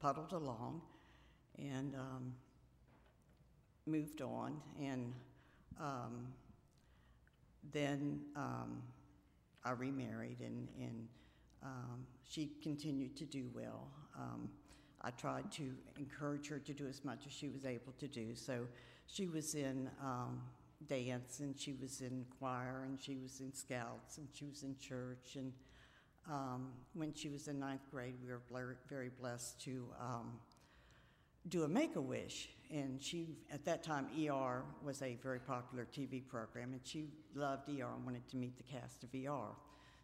puddled 0.00 0.32
along 0.32 0.82
and 1.58 1.94
um, 1.94 2.34
moved 3.86 4.22
on. 4.22 4.60
And 4.80 5.12
um, 5.80 6.26
then 7.72 8.20
um, 8.36 8.82
I 9.64 9.72
remarried, 9.72 10.40
and, 10.40 10.68
and 10.78 11.08
um, 11.62 12.06
she 12.28 12.52
continued 12.62 13.16
to 13.16 13.24
do 13.24 13.48
well. 13.54 13.88
Um, 14.18 14.48
I 15.02 15.10
tried 15.10 15.50
to 15.52 15.72
encourage 15.98 16.48
her 16.48 16.58
to 16.58 16.72
do 16.74 16.86
as 16.86 17.04
much 17.04 17.26
as 17.26 17.32
she 17.32 17.48
was 17.48 17.64
able 17.64 17.92
to 17.98 18.06
do. 18.06 18.34
So 18.34 18.66
she 19.06 19.26
was 19.26 19.54
in 19.54 19.90
um, 20.02 20.42
dance 20.86 21.40
and 21.40 21.58
she 21.58 21.72
was 21.72 22.00
in 22.00 22.26
choir 22.38 22.84
and 22.84 23.00
she 23.00 23.16
was 23.16 23.40
in 23.40 23.52
scouts 23.52 24.18
and 24.18 24.28
she 24.32 24.44
was 24.46 24.62
in 24.62 24.76
church. 24.78 25.36
And 25.36 25.52
um, 26.30 26.68
when 26.92 27.14
she 27.14 27.28
was 27.28 27.48
in 27.48 27.58
ninth 27.58 27.90
grade, 27.90 28.14
we 28.22 28.30
were 28.30 28.42
very 28.88 29.10
blessed 29.20 29.60
to 29.62 29.86
do 31.48 31.64
a 31.64 31.68
Make 31.68 31.96
a 31.96 32.00
Wish. 32.00 32.50
And 32.70 33.02
she, 33.02 33.26
at 33.52 33.64
that 33.64 33.82
time, 33.82 34.06
ER 34.16 34.62
was 34.84 35.02
a 35.02 35.16
very 35.22 35.40
popular 35.40 35.86
TV 35.92 36.26
program, 36.26 36.72
and 36.72 36.80
she 36.84 37.08
loved 37.34 37.68
ER 37.68 37.88
and 37.96 38.04
wanted 38.04 38.28
to 38.28 38.36
meet 38.36 38.56
the 38.56 38.62
cast 38.62 39.02
of 39.02 39.10
ER. 39.12 39.54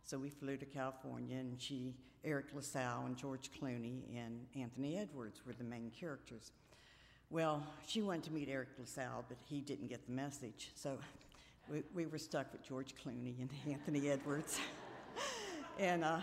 So 0.02 0.18
we 0.18 0.30
flew 0.30 0.56
to 0.56 0.66
California, 0.66 1.36
and 1.36 1.60
she, 1.60 1.94
Eriq 2.24 2.54
La 2.54 2.60
Salle, 2.60 3.04
and 3.06 3.16
George 3.16 3.50
Clooney, 3.52 4.02
and 4.16 4.46
Anthony 4.56 4.98
Edwards 4.98 5.42
were 5.46 5.52
the 5.52 5.64
main 5.64 5.92
characters. 5.98 6.50
Well, 7.30 7.64
she 7.86 8.02
wanted 8.02 8.24
to 8.24 8.32
meet 8.32 8.48
Eriq 8.48 8.66
La 8.78 8.84
Salle, 8.84 9.24
but 9.28 9.38
he 9.44 9.60
didn't 9.60 9.88
get 9.88 10.06
the 10.06 10.12
message. 10.12 10.70
So 10.74 10.98
we, 11.68 11.82
we 11.94 12.06
were 12.06 12.18
stuck 12.18 12.52
with 12.52 12.62
George 12.62 12.94
Clooney 12.94 13.34
and 13.40 13.50
Anthony 13.72 14.08
Edwards. 14.08 14.58
and 15.78 16.04
uh, 16.04 16.20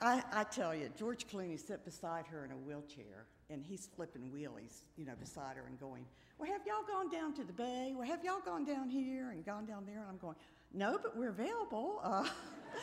I, 0.00 0.22
I 0.32 0.44
tell 0.44 0.74
you, 0.74 0.90
George 0.98 1.26
Clooney 1.28 1.58
sat 1.58 1.84
beside 1.84 2.26
her 2.26 2.44
in 2.44 2.52
a 2.52 2.56
wheelchair, 2.56 3.26
and 3.50 3.64
he's 3.64 3.88
flipping 3.96 4.30
wheelies, 4.30 4.82
you 4.96 5.04
know, 5.04 5.14
beside 5.18 5.56
her 5.56 5.64
and 5.66 5.78
going, 5.80 6.04
Well, 6.38 6.50
have 6.50 6.66
y'all 6.66 6.84
gone 6.86 7.10
down 7.10 7.34
to 7.34 7.44
the 7.44 7.52
bay? 7.52 7.94
Well, 7.96 8.06
have 8.06 8.24
y'all 8.24 8.40
gone 8.44 8.64
down 8.64 8.88
here 8.88 9.30
and 9.30 9.44
gone 9.44 9.66
down 9.66 9.84
there? 9.86 10.00
And 10.00 10.08
I'm 10.08 10.18
going, 10.18 10.36
No, 10.72 10.98
but 11.02 11.16
we're 11.16 11.30
available. 11.30 12.00
Uh, 12.02 12.26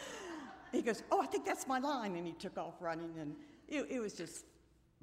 he 0.71 0.82
goes, 0.82 1.04
Oh, 1.12 1.21
I 1.21 1.28
think 1.28 1.45
that's 1.45 1.67
my 1.67 1.80
line. 1.80 2.15
And 2.15 2.25
he 2.25 2.34
took 2.34 2.58
off 2.58 2.75
running, 2.80 3.13
and 3.19 3.36
it, 3.67 3.86
it 3.89 3.99
was 3.99 4.13
just 4.13 4.45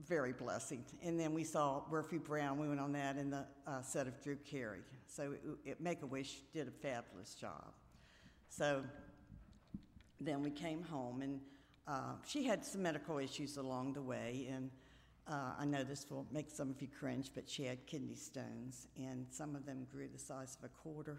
very 0.06 0.32
blessing. 0.32 0.84
And 1.02 1.18
then 1.18 1.32
we 1.32 1.44
saw 1.44 1.82
Murphy 1.90 2.18
Brown. 2.18 2.58
We 2.58 2.68
went 2.68 2.80
on 2.80 2.92
that 2.92 3.16
in 3.16 3.30
the 3.30 3.44
uh, 3.66 3.82
set 3.82 4.06
of 4.06 4.20
Drew 4.20 4.36
Carey. 4.36 4.80
So 5.06 5.32
it, 5.32 5.70
it, 5.70 5.80
Make 5.80 6.02
a 6.02 6.06
Wish 6.06 6.40
did 6.52 6.66
a 6.66 6.70
fabulous 6.70 7.34
job. 7.34 7.72
So 8.48 8.82
then 10.20 10.42
we 10.42 10.50
came 10.50 10.82
home, 10.82 11.22
and 11.22 11.40
uh, 11.86 12.14
she 12.26 12.42
had 12.42 12.64
some 12.64 12.82
medical 12.82 13.18
issues 13.18 13.56
along 13.56 13.92
the 13.92 14.02
way. 14.02 14.48
And 14.52 14.70
uh, 15.28 15.52
I 15.58 15.64
know 15.64 15.84
this 15.84 16.06
will 16.10 16.26
make 16.32 16.50
some 16.50 16.70
of 16.70 16.80
you 16.82 16.88
cringe, 16.88 17.30
but 17.34 17.48
she 17.48 17.64
had 17.64 17.86
kidney 17.86 18.14
stones, 18.16 18.88
and 18.96 19.26
some 19.30 19.54
of 19.56 19.64
them 19.64 19.86
grew 19.92 20.08
the 20.12 20.18
size 20.18 20.56
of 20.58 20.64
a 20.64 20.68
quarter. 20.68 21.18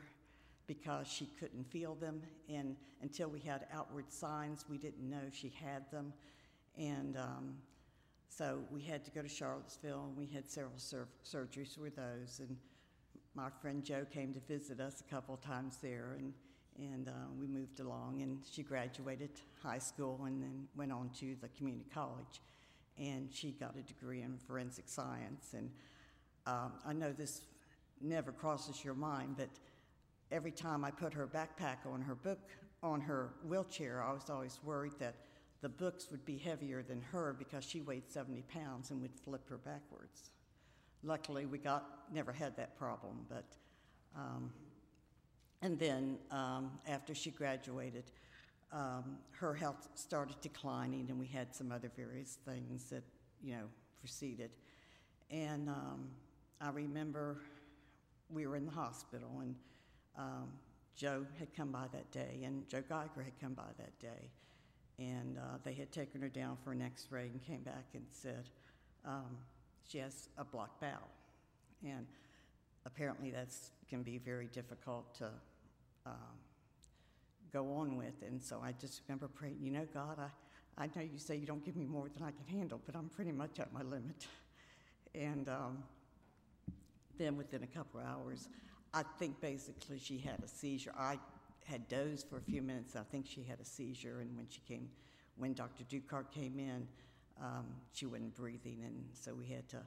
because 0.67 1.07
she 1.07 1.27
couldn't 1.39 1.69
feel 1.69 1.95
them. 1.95 2.21
And 2.49 2.75
until 3.01 3.27
we 3.29 3.39
had 3.39 3.65
outward 3.73 4.11
signs, 4.11 4.65
we 4.69 4.77
didn't 4.77 5.09
know 5.09 5.21
she 5.31 5.51
had 5.61 5.89
them. 5.91 6.13
And 6.77 7.17
um, 7.17 7.55
so 8.29 8.59
we 8.71 8.81
had 8.81 9.03
to 9.05 9.11
go 9.11 9.21
to 9.21 9.27
Charlottesville, 9.27 10.05
and 10.07 10.17
we 10.17 10.25
had 10.33 10.49
several 10.49 10.77
sur- 10.77 11.07
surgeries 11.25 11.75
for 11.75 11.89
those. 11.89 12.39
And 12.39 12.57
my 13.35 13.49
friend 13.61 13.83
Joe 13.83 14.05
came 14.11 14.33
to 14.33 14.39
visit 14.47 14.79
us 14.79 15.03
a 15.05 15.13
couple 15.13 15.37
times 15.37 15.77
there, 15.81 16.15
and, 16.17 16.33
and 16.79 17.09
uh, 17.09 17.11
we 17.39 17.47
moved 17.47 17.79
along. 17.79 18.21
And 18.21 18.39
she 18.49 18.63
graduated 18.63 19.31
high 19.61 19.79
school 19.79 20.21
and 20.25 20.41
then 20.41 20.67
went 20.75 20.91
on 20.91 21.09
to 21.19 21.35
the 21.41 21.49
community 21.49 21.85
college. 21.93 22.41
And 22.97 23.29
she 23.34 23.51
got 23.51 23.75
a 23.75 23.82
degree 23.82 24.21
in 24.21 24.38
forensic 24.38 24.88
science. 24.88 25.53
And 25.53 25.71
um, 26.45 26.73
I 26.86 26.93
know 26.93 27.12
this 27.12 27.41
never 28.01 28.32
crosses 28.32 28.84
your 28.84 28.93
mind, 28.93 29.36
but 29.38 29.49
every 30.32 30.51
time 30.51 30.84
I 30.84 30.91
put 30.91 31.13
her 31.13 31.27
backpack 31.27 31.86
on 31.91 32.01
her 32.01 32.15
book, 32.15 32.49
on 32.82 33.01
her 33.01 33.29
wheelchair, 33.43 34.03
I 34.03 34.13
was 34.13 34.29
always 34.29 34.60
worried 34.63 34.93
that 34.99 35.15
the 35.62 35.69
books 35.69 36.10
would 36.12 36.25
be 36.25 36.38
heavier 36.38 36.84
than 36.84 37.01
her 37.01 37.34
because 37.38 37.63
she 37.63 37.79
weighed 37.79 38.10
70 38.10 38.43
pounds 38.53 38.91
and 38.91 39.01
would 39.01 39.15
flip 39.15 39.47
her 39.49 39.58
backwards. 39.58 40.32
Luckily, 41.03 41.45
we 41.45 41.58
got 41.58 41.86
never 42.13 42.32
had 42.32 42.56
that 42.58 42.77
problem, 42.77 43.25
but 43.29 43.45
um, 44.15 44.51
and 45.62 45.79
then 45.79 46.17
um, 46.32 46.71
after 46.88 47.15
she 47.15 47.32
graduated, 47.32 48.03
um, 48.73 49.17
her 49.31 49.53
health 49.53 49.88
started 49.93 50.36
declining, 50.41 51.05
and 51.09 51.19
we 51.19 51.27
had 51.27 51.53
some 51.53 51.71
other 51.71 51.91
various 51.95 52.39
things 52.45 52.86
that 52.89 53.03
you 53.43 53.53
know 53.53 53.65
proceeded. 53.99 54.49
And 55.29 55.69
um, 55.69 56.09
I 56.59 56.69
remember 56.69 57.38
we 58.29 58.47
were 58.47 58.55
in 58.55 58.65
the 58.65 58.71
hospital, 58.71 59.29
and 59.41 59.55
um, 60.17 60.49
Joe 60.95 61.25
had 61.39 61.53
come 61.55 61.71
by 61.71 61.86
that 61.93 62.12
day, 62.12 62.41
and 62.43 62.67
Joe 62.67 62.83
Geiger 62.88 63.21
had 63.23 63.39
come 63.39 63.53
by 63.53 63.69
that 63.77 63.97
day, 63.99 64.29
and 64.97 65.38
uh, 65.38 65.57
they 65.63 65.73
had 65.73 65.91
taken 65.91 66.21
her 66.21 66.29
down 66.29 66.57
for 66.63 66.71
an 66.71 66.81
X-ray 66.81 67.27
and 67.27 67.41
came 67.45 67.62
back 67.62 67.86
and 67.93 68.03
said 68.12 68.49
um, 69.05 69.38
she 69.88 69.99
has 69.99 70.29
a 70.38 70.43
blocked 70.43 70.81
bowel, 70.81 71.09
and 71.83 72.07
apparently 72.86 73.29
that's 73.29 73.71
can 73.88 74.01
be 74.01 74.17
very 74.17 74.47
difficult 74.47 75.13
to 75.13 75.29
um, 76.07 76.42
go 77.53 77.75
on 77.75 77.95
with. 77.95 78.21
And 78.25 78.41
so 78.41 78.59
I 78.63 78.73
just 78.73 79.01
remember 79.07 79.27
praying, 79.27 79.57
you 79.61 79.71
know, 79.71 79.87
God, 79.93 80.17
I, 80.19 80.83
I 80.83 80.87
know 80.87 81.03
you 81.03 81.19
say 81.19 81.35
you 81.35 81.45
don't 81.45 81.63
give 81.63 81.75
me 81.75 81.85
more 81.85 82.09
than 82.09 82.23
I 82.23 82.31
can 82.31 82.45
handle, 82.47 82.81
but 82.85 82.95
I'm 82.95 83.09
pretty 83.09 83.31
much 83.31 83.59
at 83.59 83.71
my 83.71 83.83
limit. 83.83 84.27
And 85.13 85.47
um, 85.47 85.83
then 87.17 87.37
within 87.37 87.63
a 87.63 87.67
couple 87.67 87.99
of 87.99 88.07
hours, 88.07 88.49
I 88.93 89.03
think 89.19 89.39
basically 89.39 89.99
she 89.99 90.17
had 90.17 90.41
a 90.43 90.47
seizure. 90.47 90.93
I 90.97 91.19
had 91.65 91.87
dozed 91.87 92.27
for 92.27 92.37
a 92.37 92.41
few 92.41 92.61
minutes. 92.61 92.95
I 92.95 93.03
think 93.03 93.27
she 93.27 93.43
had 93.43 93.59
a 93.59 93.65
seizure, 93.65 94.19
and 94.21 94.35
when 94.35 94.47
she 94.49 94.61
came, 94.67 94.89
when 95.37 95.53
Dr. 95.53 95.83
Dukart 95.83 96.31
came 96.31 96.59
in, 96.59 96.87
um, 97.41 97.65
she 97.93 98.05
wasn't 98.05 98.35
breathing, 98.35 98.83
and 98.85 99.05
so 99.13 99.33
we 99.33 99.45
had 99.45 99.67
to 99.69 99.79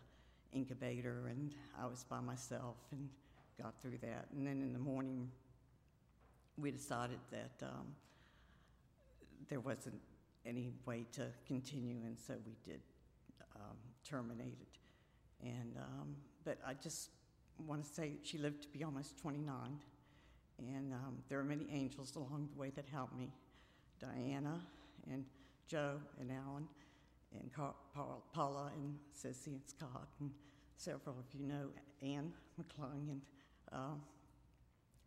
incubate 0.53 1.05
her, 1.05 1.29
and 1.29 1.55
I 1.81 1.87
was 1.87 2.05
by 2.05 2.21
myself 2.21 2.77
and 2.93 3.09
got 3.61 3.81
through 3.81 3.99
that. 4.03 4.27
And 4.35 4.47
then 4.47 4.63
in 4.63 4.73
the 4.73 4.79
morning, 4.79 5.31
we 6.59 6.71
decided 6.71 7.19
that 7.31 7.67
um, 7.67 7.87
there 9.49 9.61
wasn't 9.61 10.01
any 10.45 10.71
way 10.87 11.07
to 11.13 11.27
continue, 11.47 11.97
and 12.05 12.17
so 12.19 12.35
we 12.47 12.57
did 12.65 12.81
um, 13.55 13.77
terminate 14.09 14.59
it. 14.61 15.47
And 15.47 15.77
um, 15.77 16.17
but 16.45 16.59
I 16.67 16.75
just 16.75 17.11
want 17.67 17.85
to 17.85 17.89
say 17.89 18.13
she 18.23 18.39
lived 18.39 18.63
to 18.63 18.69
be 18.69 18.85
almost 18.85 19.19
29, 19.19 19.55
and 20.59 20.93
um, 20.93 21.19
there 21.29 21.39
are 21.39 21.45
many 21.45 21.67
angels 21.73 22.17
along 22.17 22.49
the 22.55 22.61
way 22.61 22.71
that 22.71 22.87
helped 22.91 23.17
me 23.17 23.31
Diana 24.01 24.61
and 25.11 25.25
Joe 25.67 25.97
and 26.21 26.31
Alan 26.31 26.67
and 27.33 27.51
Paula 28.33 28.71
and 28.77 28.97
Sissy 29.15 29.49
and 29.49 29.61
Scott, 29.67 30.09
and 30.21 30.31
several 30.77 31.17
of 31.19 31.25
you 31.39 31.47
know 31.47 31.69
Anne 32.03 32.33
McClung. 32.59 33.11
And 33.11 33.21
um, 33.73 34.01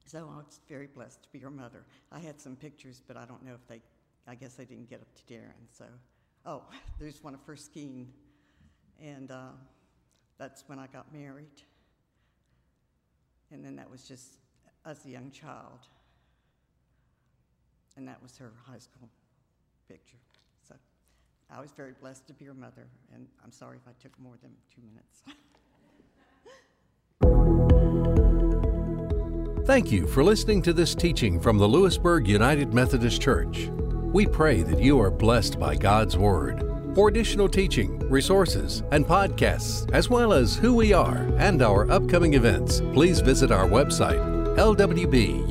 so 0.09 0.27
I 0.33 0.37
was 0.37 0.59
very 0.67 0.87
blessed 0.87 1.21
to 1.21 1.29
be 1.29 1.37
her 1.39 1.51
mother. 1.51 1.85
I 2.11 2.17
had 2.17 2.41
some 2.41 2.55
pictures, 2.55 2.99
but 3.07 3.15
I 3.15 3.25
don't 3.25 3.45
know 3.45 3.53
if 3.53 3.67
they, 3.67 3.79
I 4.27 4.33
guess 4.33 4.55
they 4.55 4.65
didn't 4.65 4.89
get 4.89 5.01
up 5.01 5.07
to 5.15 5.33
Darren. 5.33 5.67
So, 5.71 5.85
oh, 6.47 6.63
there's 6.99 7.23
one 7.23 7.35
of 7.35 7.43
her 7.43 7.55
skiing. 7.55 8.11
And 8.99 9.29
uh, 9.29 9.51
that's 10.39 10.63
when 10.65 10.79
I 10.79 10.87
got 10.87 11.13
married. 11.13 11.61
And 13.51 13.63
then 13.63 13.75
that 13.75 13.89
was 13.89 14.07
just 14.07 14.39
as 14.83 15.05
a 15.05 15.09
young 15.09 15.29
child. 15.29 15.87
And 17.95 18.07
that 18.07 18.19
was 18.23 18.35
her 18.37 18.51
high 18.65 18.79
school 18.79 19.09
picture. 19.87 20.17
So 20.67 20.73
I 21.51 21.61
was 21.61 21.71
very 21.71 21.93
blessed 22.01 22.25
to 22.27 22.33
be 22.33 22.45
her 22.45 22.53
mother, 22.55 22.87
and 23.13 23.27
I'm 23.43 23.51
sorry 23.51 23.77
if 23.77 23.87
I 23.87 23.91
took 24.01 24.17
more 24.19 24.37
than 24.41 24.51
two 24.73 24.81
minutes. 24.81 25.23
Thank 29.69 29.91
you 29.91 30.07
for 30.07 30.23
listening 30.23 30.63
to 30.63 30.73
this 30.73 30.95
teaching 30.95 31.39
from 31.39 31.59
the 31.59 31.67
Lewisburg 31.67 32.27
United 32.27 32.73
Methodist 32.73 33.21
Church. 33.21 33.69
We 34.01 34.25
pray 34.25 34.63
that 34.63 34.81
you 34.81 34.99
are 34.99 35.11
blessed 35.11 35.59
by 35.59 35.75
God's 35.75 36.17
Word. 36.17 36.65
For 36.95 37.07
additional 37.07 37.47
teaching, 37.47 37.99
resources, 38.09 38.81
and 38.91 39.05
podcasts, 39.05 39.87
as 39.93 40.09
well 40.09 40.33
as 40.33 40.55
who 40.55 40.73
we 40.73 40.91
are 40.91 41.17
and 41.37 41.61
our 41.61 41.87
upcoming 41.91 42.33
events, 42.33 42.81
please 42.93 43.19
visit 43.19 43.51
our 43.51 43.67
website, 43.67 44.17
lwbumc.com. 44.57 45.49